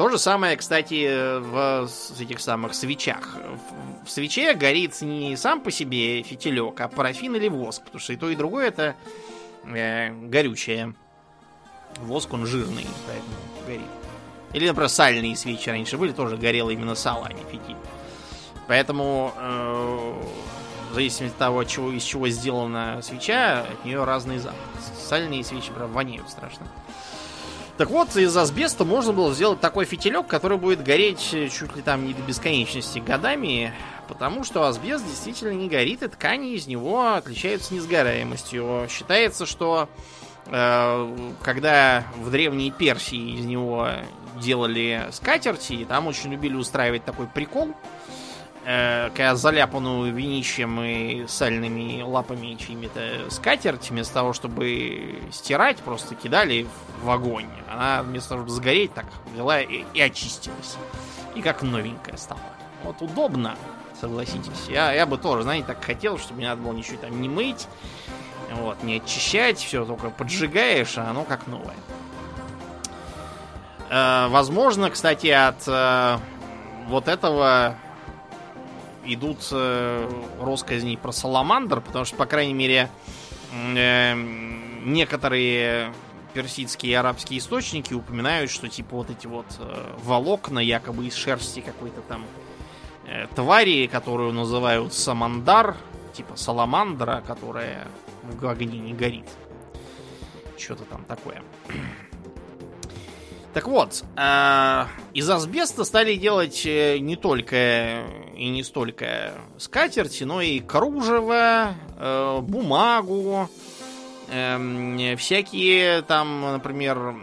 [0.00, 1.86] То же самое, кстати, в
[2.18, 3.36] этих самых свечах.
[4.02, 8.16] В, свече горит не сам по себе фитилек, а парафин или воск, потому что и
[8.16, 8.96] то, и другое это
[9.66, 10.94] э, горючее.
[11.98, 13.90] Воск, он жирный, поэтому горит.
[14.54, 17.76] Или, например, сальные свечи раньше были, тоже горело именно сало, а не фитиль.
[18.68, 20.22] Поэтому, э,
[20.92, 24.62] в зависимости от того, чего, из чего сделана свеча, от нее разные запахи.
[24.98, 26.66] Сальные свечи, правда, воняют страшно.
[27.80, 32.06] Так вот, из асбеста можно было сделать такой фитилек, который будет гореть чуть ли там
[32.06, 33.72] не до бесконечности годами,
[34.06, 38.86] потому что асбест действительно не горит, и ткани из него отличаются несгораемостью.
[38.90, 39.88] Считается, что
[40.48, 43.88] э, когда в древней Персии из него
[44.38, 47.72] делали скатерти, там очень любили устраивать такой прикол, э,
[48.62, 56.66] когда заляпанную винищем и сальными лапами чьими-то скатерть, вместо того, чтобы стирать, просто кидали
[57.02, 57.48] в огонь.
[57.70, 60.76] Она вместо того, чтобы сгореть, так взяла и, и очистилась.
[61.34, 62.40] И как новенькая стала.
[62.84, 63.56] Вот удобно.
[64.00, 64.68] согласитесь.
[64.68, 67.66] Я, я бы тоже, знаете, так хотел, чтобы не надо было ничего там не мыть,
[68.52, 71.76] вот, не очищать, все только поджигаешь, а оно как новое.
[73.90, 76.18] Э, возможно, кстати, от э,
[76.88, 77.76] вот этого
[79.04, 82.90] идут э, россказни про саламандр, потому что, по крайней мере,
[83.52, 84.14] э,
[84.84, 85.92] некоторые
[86.32, 91.60] персидские и арабские источники упоминают, что типа вот эти вот э, волокна якобы из шерсти
[91.60, 92.24] какой-то там
[93.06, 95.76] э, твари, которую называют самандар,
[96.12, 97.88] типа саламандра, которая
[98.22, 99.26] в огне не горит.
[100.56, 101.42] Что-то там такое.
[103.52, 108.04] Так вот, э, из асбеста стали делать э, не только
[108.36, 113.50] и не столько скатерти, но и кружево, э, бумагу,
[114.28, 117.14] э, всякие там, например, э,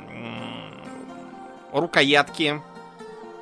[1.71, 2.61] рукоятки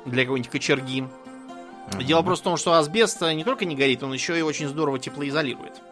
[0.04, 1.00] для какой-нибудь кочерги.
[1.00, 2.04] Mm-hmm.
[2.04, 5.00] Дело просто в том, что асбест не только не горит, он еще и очень здорово
[5.00, 5.82] теплоизолирует.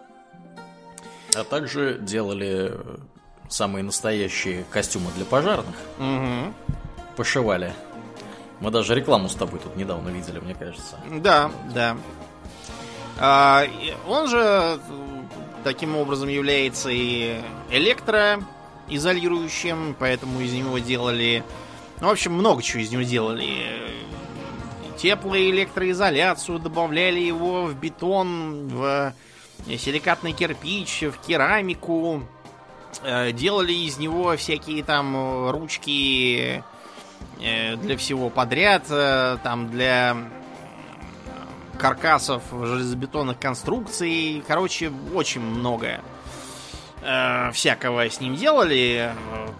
[1.34, 2.72] А также делали
[3.48, 5.74] самые настоящие костюмы для пожарных.
[5.98, 6.54] Угу
[7.16, 7.72] пошивали.
[8.60, 10.98] Мы даже рекламу с тобой тут недавно видели, мне кажется.
[11.10, 11.96] Да, да.
[13.18, 13.64] А,
[14.08, 14.78] он же
[15.64, 17.40] таким образом является и
[17.70, 21.42] электроизолирующим, поэтому из него делали...
[22.00, 23.92] Ну, в общем, много чего из него делали.
[24.98, 29.14] Теплоэлектроизоляцию, добавляли его в бетон, в
[29.66, 32.24] силикатный кирпич, в керамику.
[33.02, 36.62] Э, делали из него всякие там ручки
[37.38, 40.16] для всего подряд, э, там для
[41.78, 44.42] каркасов железобетонных конструкций.
[44.46, 46.00] Короче, очень многое
[47.02, 49.12] э, всякого с ним делали.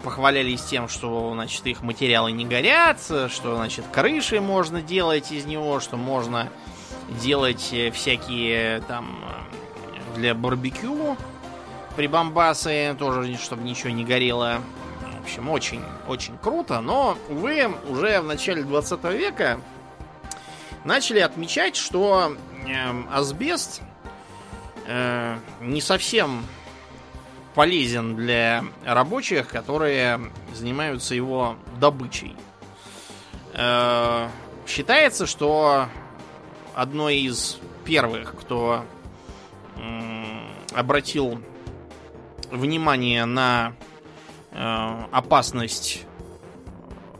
[0.03, 5.79] Похвалялись тем, что, значит, их материалы не горят, что, значит, крыши можно делать из него,
[5.79, 6.49] что можно
[7.21, 9.19] делать всякие там
[10.15, 11.17] для барбекю
[11.95, 14.61] прибамбасы, тоже, чтобы ничего не горело
[15.25, 19.59] общем, очень-очень круто, но, увы, уже в начале 20 века
[20.83, 22.35] начали отмечать, что
[22.67, 23.81] э, асбест
[24.85, 26.45] э, не совсем
[27.55, 30.19] полезен для рабочих, которые
[30.53, 32.35] занимаются его добычей.
[33.53, 34.29] Э,
[34.67, 35.87] считается, что
[36.75, 38.85] одной из первых, кто
[39.75, 40.23] э,
[40.75, 41.41] обратил
[42.51, 43.73] внимание на
[44.57, 46.05] опасность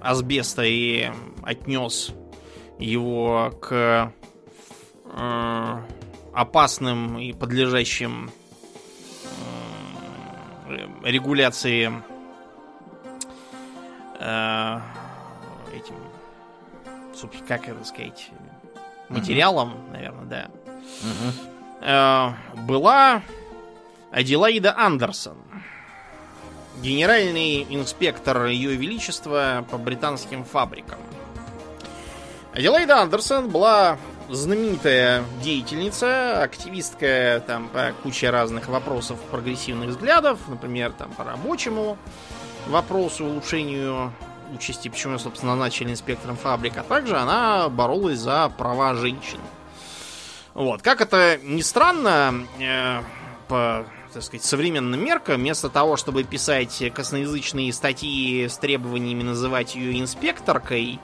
[0.02, 1.12] асбеста и
[1.44, 2.14] отнес
[2.80, 4.12] его к
[5.14, 5.82] э,
[6.34, 8.30] опасным и подлежащим
[10.68, 11.92] э, регуляции
[14.20, 14.80] э,
[15.74, 15.96] этим,
[17.48, 18.30] как это сказать,
[19.10, 19.92] материалом, mm-hmm.
[19.92, 20.48] наверное, да,
[21.82, 22.36] mm-hmm.
[22.58, 23.22] э, была
[24.12, 25.38] Аделаида Андерсон
[26.82, 31.00] генеральный инспектор Ее Величества по британским фабрикам.
[32.54, 33.98] Аделаида Андерсон была
[34.30, 41.98] знаменитая деятельница, активистка там по куче разных вопросов прогрессивных взглядов, например, там по рабочему
[42.68, 44.14] вопросу, улучшению
[44.54, 49.40] участи, почему ее, собственно, начали инспектором фабрик, а также она боролась за права женщин.
[50.54, 50.82] Вот.
[50.82, 53.02] Как это ни странно, э,
[53.48, 53.86] по
[54.16, 61.02] так сказать, современным меркам, вместо того, чтобы писать косноязычные статьи с требованиями называть ее инспекторкой,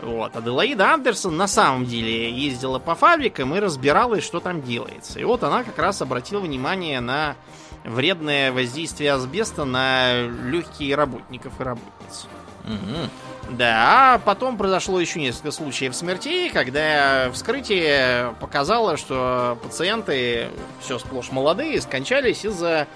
[0.00, 5.20] вот, Аделаида Андерсон на самом деле ездила по фабрикам и разбиралась, что там делается.
[5.20, 7.36] И вот она как раз обратила внимание на
[7.84, 12.26] вредное воздействие асбеста на легкие работников и работниц.
[12.64, 13.56] Угу.
[13.56, 20.48] Да, а потом произошло еще несколько случаев смертей, когда вскрытие показало, что пациенты,
[20.80, 22.86] все сплошь молодые, скончались из-за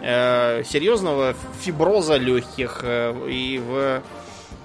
[0.00, 2.80] э, серьезного фиброза легких.
[2.82, 4.02] Э, и в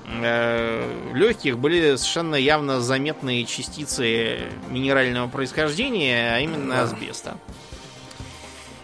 [0.07, 7.37] э, легких были совершенно явно заметные частицы минерального происхождения, а именно асбеста.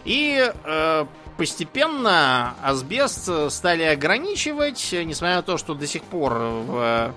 [0.04, 1.06] И э,
[1.40, 7.14] постепенно асбест стали ограничивать, несмотря на то, что до сих пор в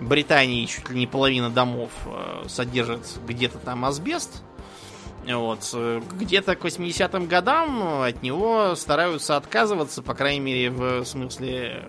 [0.00, 4.42] Британии чуть ли не половина домов э, содержит где-то там асбест.
[5.26, 5.74] Вот.
[6.12, 11.84] Где-то к 80-м годам от него стараются отказываться, по крайней мере, в смысле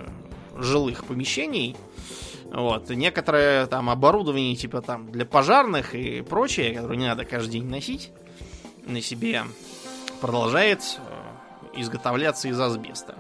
[0.57, 1.77] жилых помещений.
[2.51, 2.89] Вот.
[2.89, 8.11] Некоторое там оборудование, типа там для пожарных и прочее, которое не надо каждый день носить
[8.85, 9.43] на себе,
[10.19, 10.81] продолжает
[11.78, 13.16] изготовляться из асбеста.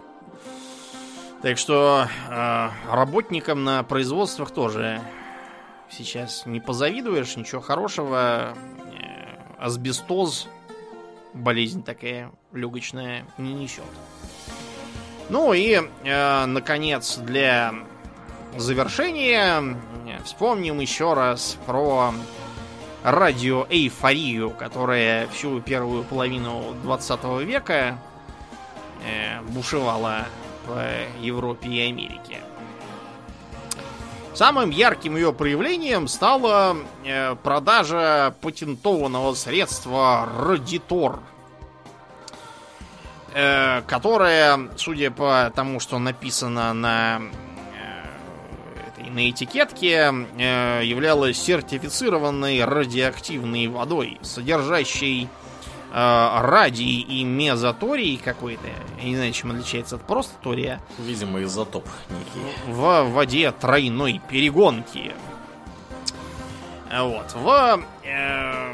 [1.41, 5.01] Так что э, работникам на производствах тоже
[5.89, 8.53] сейчас не позавидуешь, ничего хорошего
[8.91, 10.47] э, асбестоз,
[11.33, 13.83] болезнь такая легочная, не несет.
[15.29, 17.73] Ну и, э, наконец, для
[18.55, 22.13] завершения э, вспомним еще раз про
[23.03, 27.97] радиоэйфорию, которая всю первую половину 20 века
[29.05, 30.25] э, бушевала
[30.65, 30.83] по
[31.21, 32.41] Европе и Америке.
[34.33, 41.21] Самым ярким ее проявлением стала э, продажа патентованного средства Радитор,
[43.33, 47.21] э, которое, судя по тому, что написано на,
[49.09, 55.29] на этикетке, э, являлось сертифицированной радиоактивной водой, содержащей
[55.97, 58.67] радий и мезоторий какой-то.
[59.01, 60.79] Я не знаю, чем отличается от просто тория.
[60.99, 62.71] Видимо, изотоп некий.
[62.71, 65.13] В воде тройной перегонки.
[66.91, 67.33] Вот.
[67.33, 67.83] В...
[68.03, 68.73] э,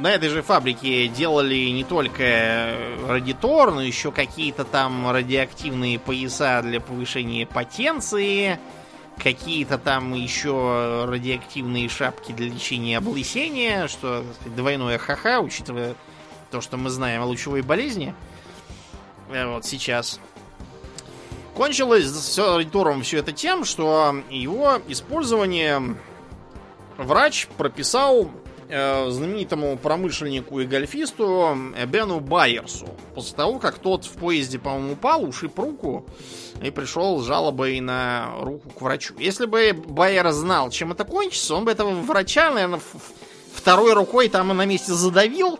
[0.00, 2.76] на этой же фабрике делали не только
[3.06, 8.58] радитор, но еще какие-то там радиоактивные пояса для повышения потенции,
[9.18, 15.94] какие-то там еще радиоактивные шапки для лечения облысения, что сказать, двойное ха-ха, учитывая
[16.50, 18.14] то, что мы знаем о лучевой болезни.
[19.30, 20.20] Э, Вот сейчас.
[21.54, 25.96] Кончилось с радитором все это тем, что его использование
[26.98, 28.28] врач прописал
[28.68, 32.86] знаменитому промышленнику и гольфисту Бену Байерсу.
[33.14, 36.06] После того, как тот в поезде, по-моему, упал, ушиб руку
[36.62, 39.14] и пришел с жалобой на руку к врачу.
[39.18, 42.80] Если бы Байер знал, чем это кончится, он бы этого врача, наверное,
[43.54, 45.58] второй рукой там на месте задавил.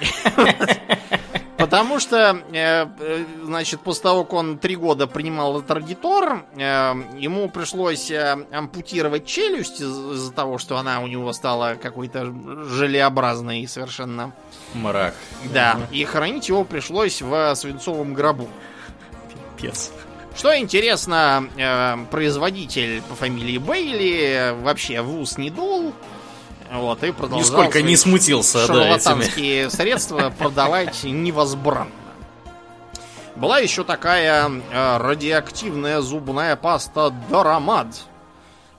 [1.62, 6.58] Потому что, э, э, значит, после того, как он три года принимал этот радитор, э,
[7.16, 12.24] ему пришлось ампутировать челюсть из- из-за того, что она у него стала какой-то
[12.66, 14.32] желеобразной совершенно.
[14.74, 15.14] Мрак.
[15.54, 18.48] Да, и хранить его пришлось в свинцовом гробу.
[19.56, 19.92] Пипец.
[20.34, 21.46] Что интересно,
[22.10, 25.94] производитель по фамилии Бейли вообще в ус не дул.
[26.72, 28.76] Вот, и продолжал Нисколько не смутился, да, этими.
[28.76, 31.90] шарлатанские средства продавать невозбранно.
[33.36, 37.88] Была еще такая э, радиоактивная зубная паста Дорамад.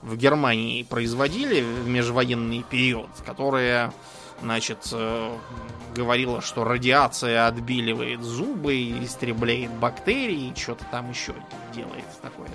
[0.01, 3.93] В Германии производили в межвоенный период, которая,
[4.41, 5.37] значит, э,
[5.95, 11.33] говорила, что радиация отбеливает зубы, истребляет бактерии, что-то там еще
[11.73, 12.53] делает такое же.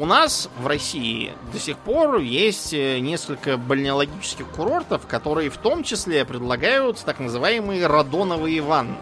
[0.00, 5.82] У нас в России до сих пор есть э, несколько бальнеологических курортов, которые в том
[5.82, 8.94] числе предлагают так называемые радоновые ванны.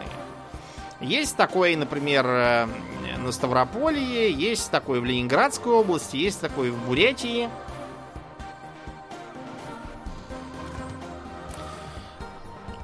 [1.03, 2.67] Есть такой, например, э,
[3.19, 7.51] на Ставрополье, есть такой в Ленинградской области, есть такой в Бурятии.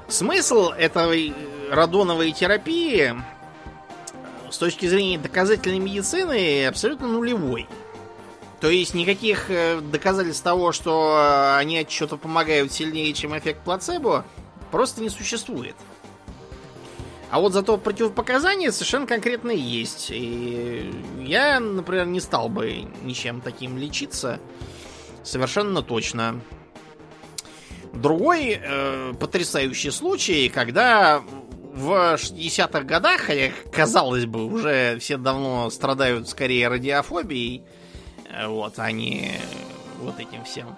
[0.07, 1.33] Смысл этой
[1.71, 3.15] радоновой терапии
[4.51, 7.67] с точки зрения доказательной медицины абсолютно нулевой.
[8.63, 13.61] То есть никаких э, доказательств того, что э, они от чего-то помогают сильнее, чем эффект
[13.65, 14.23] плацебо,
[14.71, 15.75] просто не существует.
[17.29, 20.11] А вот зато противопоказания совершенно конкретные есть.
[20.11, 24.39] И я, например, не стал бы ничем таким лечиться.
[25.25, 26.39] Совершенно точно.
[27.91, 31.21] Другой э, потрясающий случай, когда
[31.73, 37.65] в 60-х годах, хотя, казалось бы, уже все давно страдают скорее радиофобией,
[38.47, 39.39] вот, не
[39.99, 40.75] вот этим всем.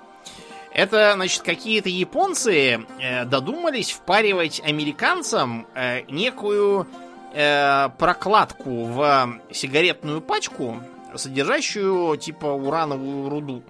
[0.76, 6.86] Это, значит, какие-то японцы э, додумались впаривать американцам э, некую
[7.34, 10.82] э, прокладку в сигаретную пачку,
[11.16, 13.64] содержащую типа урановую руду.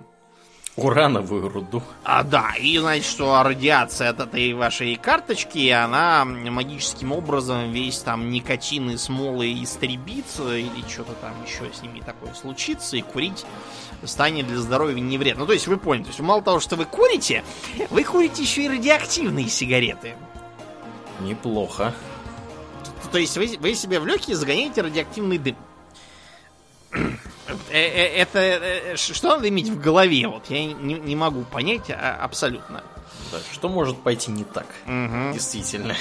[0.77, 1.81] Урановую руду.
[2.03, 8.29] А, да, и значит, что радиация от этой вашей карточки, она магическим образом весь там
[8.29, 13.45] никотин и смолы истребит, или что-то там еще с ними такое случится, и курить
[14.03, 15.41] станет для здоровья не вредно.
[15.41, 17.45] Ну, то есть вы поняли, то есть мало того, что вы курите,
[17.89, 20.15] вы курите еще и радиоактивные сигареты.
[21.21, 21.93] Неплохо.
[23.13, 25.55] То есть вы, вы себе в легкие загоняете радиоактивный дым.
[27.47, 30.27] Э, э, Это э, что надо иметь в голове?
[30.27, 32.83] Вот я не, не могу понять а, абсолютно.
[33.31, 34.67] Да, что может пойти не так?
[35.33, 35.95] Действительно.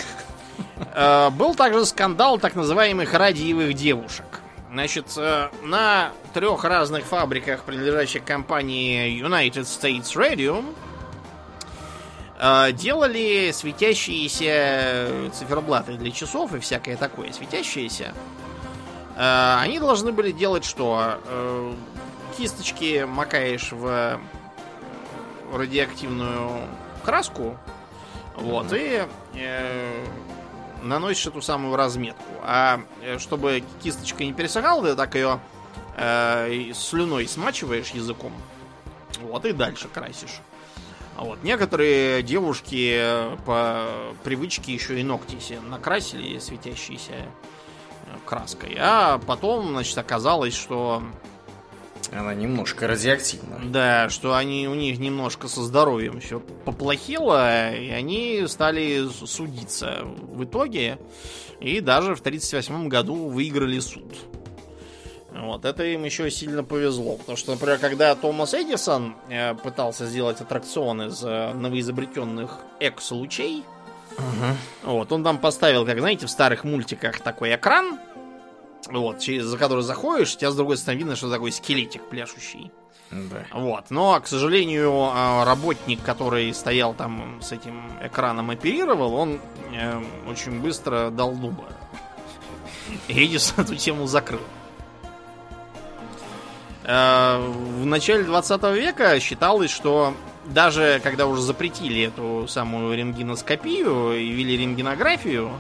[1.33, 4.25] Был также скандал так называемых радиевых девушек.
[4.71, 5.07] Значит,
[5.63, 10.65] на трех разных фабриках, принадлежащих компании United States Radio,
[12.73, 18.15] делали светящиеся циферблаты для часов и всякое такое светящееся.
[19.17, 21.19] Э, Они должны были делать что?
[21.27, 21.75] Э,
[22.37, 24.21] кисточки макаешь в
[25.53, 26.69] радиоактивную
[27.05, 27.57] краску,
[28.37, 30.07] вот, и э,
[30.83, 32.25] наносишь эту самую разметку.
[32.43, 35.39] А э, чтобы кисточка не пересыхала, ты так ее
[35.97, 38.33] э, слюной смачиваешь языком.
[39.21, 40.41] Вот, и дальше красишь.
[41.17, 41.45] Вот.
[41.45, 43.01] Некоторые девушки
[43.47, 43.87] по
[44.25, 47.27] привычке еще и ногти себе накрасили светящиеся
[48.25, 48.77] краской.
[48.79, 51.03] А потом, значит, оказалось, что...
[52.13, 53.61] Она немножко радиоактивна.
[53.65, 60.45] Да, что они, у них немножко со здоровьем все поплохело, и они стали судиться в
[60.45, 60.99] итоге.
[61.61, 64.05] И даже в 1938 году выиграли суд.
[65.35, 67.17] Вот, это им еще сильно повезло.
[67.17, 73.65] Потому что, например, когда Томас Эдисон э, пытался сделать аттракцион из э, новоизобретенных экс-лучей,
[74.19, 74.93] угу.
[74.93, 77.99] вот, он там поставил, как знаете, в старых мультиках такой экран,
[78.89, 82.71] вот, через, за который заходишь, тебя с другой стороны видно, что такой скелетик пляшущий.
[83.11, 83.45] Да.
[83.53, 83.91] Вот.
[83.91, 89.41] Но, к сожалению, э, работник, который стоял там с этим экраном оперировал, он
[89.73, 91.65] э, очень быстро дал дуба.
[93.09, 94.41] Эдисон эту тему закрыл.
[96.83, 100.15] Э, в начале 20 века считалось, что
[100.47, 105.51] даже когда уже запретили эту самую рентгеноскопию и ввели рентгенографию,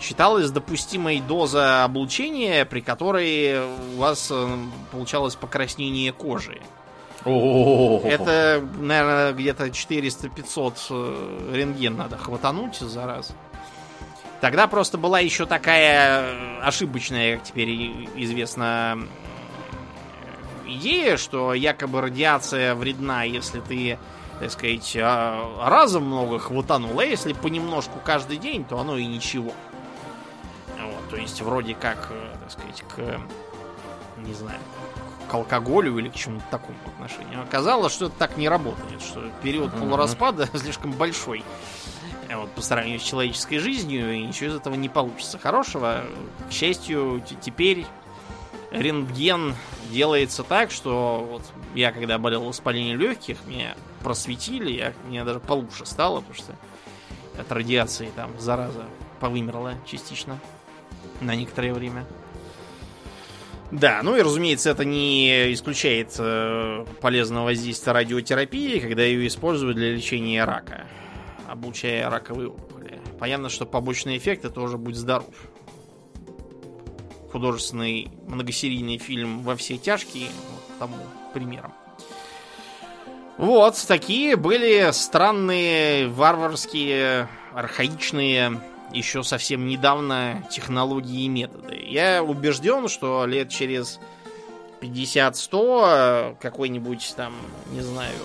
[0.00, 3.60] считалась допустимой доза облучения, при которой
[3.94, 4.56] у вас э,
[4.92, 6.60] получалось покраснение кожи.
[7.24, 13.32] Это, наверное, где-то 400-500 э, рентген надо хватануть за раз.
[14.40, 17.70] Тогда просто была еще такая ошибочная, как теперь
[18.14, 18.98] известно,
[20.68, 23.98] идея, что якобы радиация вредна, если ты,
[24.40, 29.52] так сказать, а, разом много хватанул, а если понемножку каждый день, то оно и ничего.
[30.80, 33.20] Вот, то есть вроде как, э, так сказать, к,
[34.18, 34.58] не знаю,
[35.28, 37.42] к алкоголю или к чему-то такому отношению.
[37.42, 39.80] Оказалось, что это так не работает, что период mm-hmm.
[39.80, 41.44] полураспада слишком большой
[42.28, 46.04] э, вот, по сравнению с человеческой жизнью, и ничего из этого не получится хорошего.
[46.48, 47.86] К счастью, теперь
[48.70, 49.54] рентген
[49.90, 51.42] делается так, что вот
[51.74, 56.54] я когда болел воспалением легких, меня просветили, я, мне даже получше стало, потому что
[57.38, 58.84] от радиации там зараза
[59.20, 60.38] повымерла частично
[61.20, 62.04] на некоторое время.
[63.70, 69.92] Да, ну и разумеется, это не исключает э, полезного воздействия радиотерапии, когда ее используют для
[69.92, 70.86] лечения рака,
[71.46, 72.98] облучая раковые опухоли.
[73.18, 75.34] Понятно, что побочный эффект это уже будет здоров
[77.30, 80.96] художественный многосерийный фильм «Во все тяжкие» вот, тому
[81.32, 81.72] примером.
[83.36, 88.60] Вот, такие были странные, варварские, архаичные,
[88.92, 91.78] еще совсем недавно технологии и методы.
[91.88, 94.00] Я убежден, что лет через
[94.80, 97.34] 50-100 какой-нибудь там,
[97.70, 98.16] не знаю,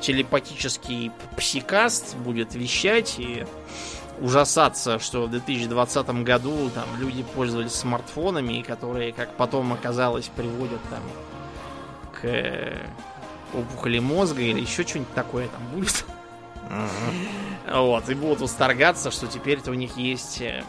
[0.00, 3.46] телепатический псикаст будет вещать и
[4.20, 11.02] ужасаться, что в 2020 году там люди пользовались смартфонами, которые, как потом оказалось, приводят там
[12.12, 12.78] к э,
[13.54, 16.04] опухоли мозга или еще что-нибудь такое там будет.
[16.68, 17.80] Uh-huh.
[17.82, 20.64] Вот, и будут восторгаться, что теперь-то у них есть э,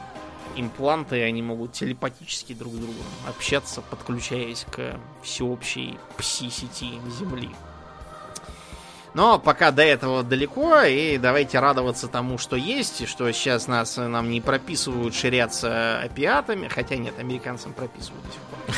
[0.55, 7.49] импланты, и они могут телепатически друг с другом общаться, подключаясь к всеобщей пси-сети Земли.
[9.13, 13.97] Но пока до этого далеко, и давайте радоваться тому, что есть, и что сейчас нас
[13.97, 18.75] нам не прописывают ширяться опиатами, хотя нет, американцам прописывают до сих пор.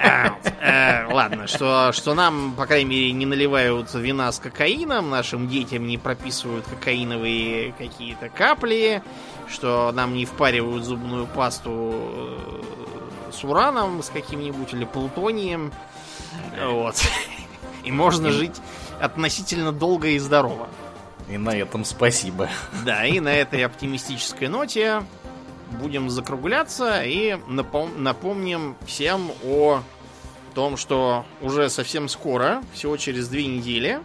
[0.00, 5.48] А, э, ладно, что, что нам, по крайней мере, не наливают вина с кокаином, нашим
[5.48, 9.02] детям не прописывают кокаиновые какие-то капли,
[9.48, 15.72] что нам не впаривают зубную пасту э, с ураном, с каким-нибудь или плутонием.
[16.60, 17.02] Вот.
[17.84, 18.60] И можно жить
[19.02, 20.68] относительно долго и здорово.
[21.28, 22.48] И на этом спасибо.
[22.84, 25.02] Да, и на этой оптимистической ноте
[25.80, 29.82] будем закругляться и напом- напомним всем о
[30.54, 34.00] том, что уже совсем скоро, всего через две недели,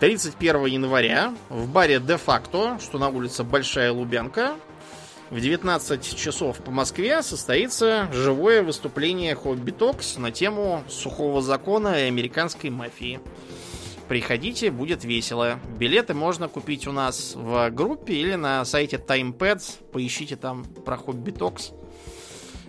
[0.00, 4.54] 31 января, в баре де-факто, что на улице Большая Лубянка,
[5.30, 12.08] в 19 часов по Москве состоится живое выступление Hobby Talks на тему сухого закона и
[12.08, 13.20] американской мафии.
[14.08, 15.60] Приходите, будет весело.
[15.78, 19.84] Билеты можно купить у нас в группе или на сайте TimePad.
[19.92, 21.72] Поищите там про Hobby Talks.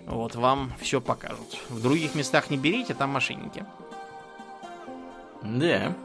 [0.06, 1.58] Вот, вам все покажут.
[1.70, 3.64] В других местах не берите, там мошенники.
[5.42, 5.96] Да.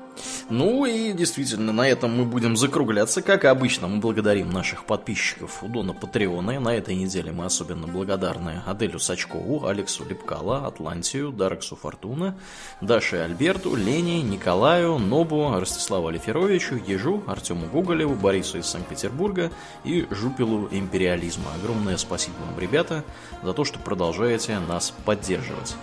[0.49, 3.21] Ну и действительно, на этом мы будем закругляться.
[3.21, 6.51] Как обычно, мы благодарим наших подписчиков у Дона Патреона.
[6.51, 12.37] И на этой неделе мы особенно благодарны Аделю Сачкову, Алексу Лепкала, Атлантию, Дарксу Фортуна,
[12.81, 19.51] Даше Альберту, Лене, Николаю, Нобу, Ростиславу Алиферовичу, Ежу, Артему Гоголеву, Борису из Санкт-Петербурга
[19.83, 21.45] и Жупилу Империализма.
[21.55, 23.03] Огромное спасибо вам, ребята,
[23.43, 25.75] за то, что продолжаете нас поддерживать.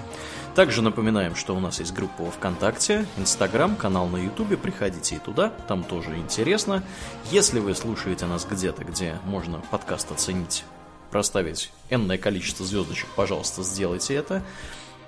[0.54, 4.58] Также напоминаем, что у нас есть группа ВКонтакте, Инстаграм, канал на Ютубе.
[4.58, 6.82] Приходите и туда, там тоже интересно.
[7.30, 10.64] Если вы слушаете нас где-то, где можно подкаст оценить,
[11.10, 14.42] проставить энное количество звездочек, пожалуйста, сделайте это.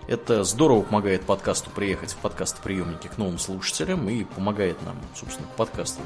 [0.09, 5.99] Это здорово помогает подкасту приехать в подкастоприемники к новым слушателям и помогает нам, собственно, подкаст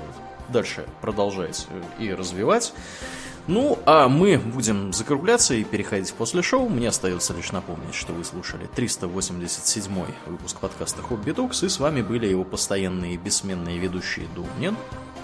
[0.48, 2.72] дальше продолжать э, и развивать.
[3.48, 6.68] Ну, а мы будем закругляться и переходить после шоу.
[6.68, 9.90] Мне остается лишь напомнить, что вы слушали 387
[10.26, 14.76] выпуск подкаста Хобби Токс, и с вами были его постоянные бессменные ведущие Домнин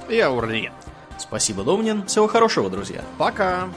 [0.08, 0.72] и Аурлиен.
[1.18, 2.06] Спасибо, Домнин.
[2.06, 3.04] Всего хорошего, друзья.
[3.18, 3.68] Пока.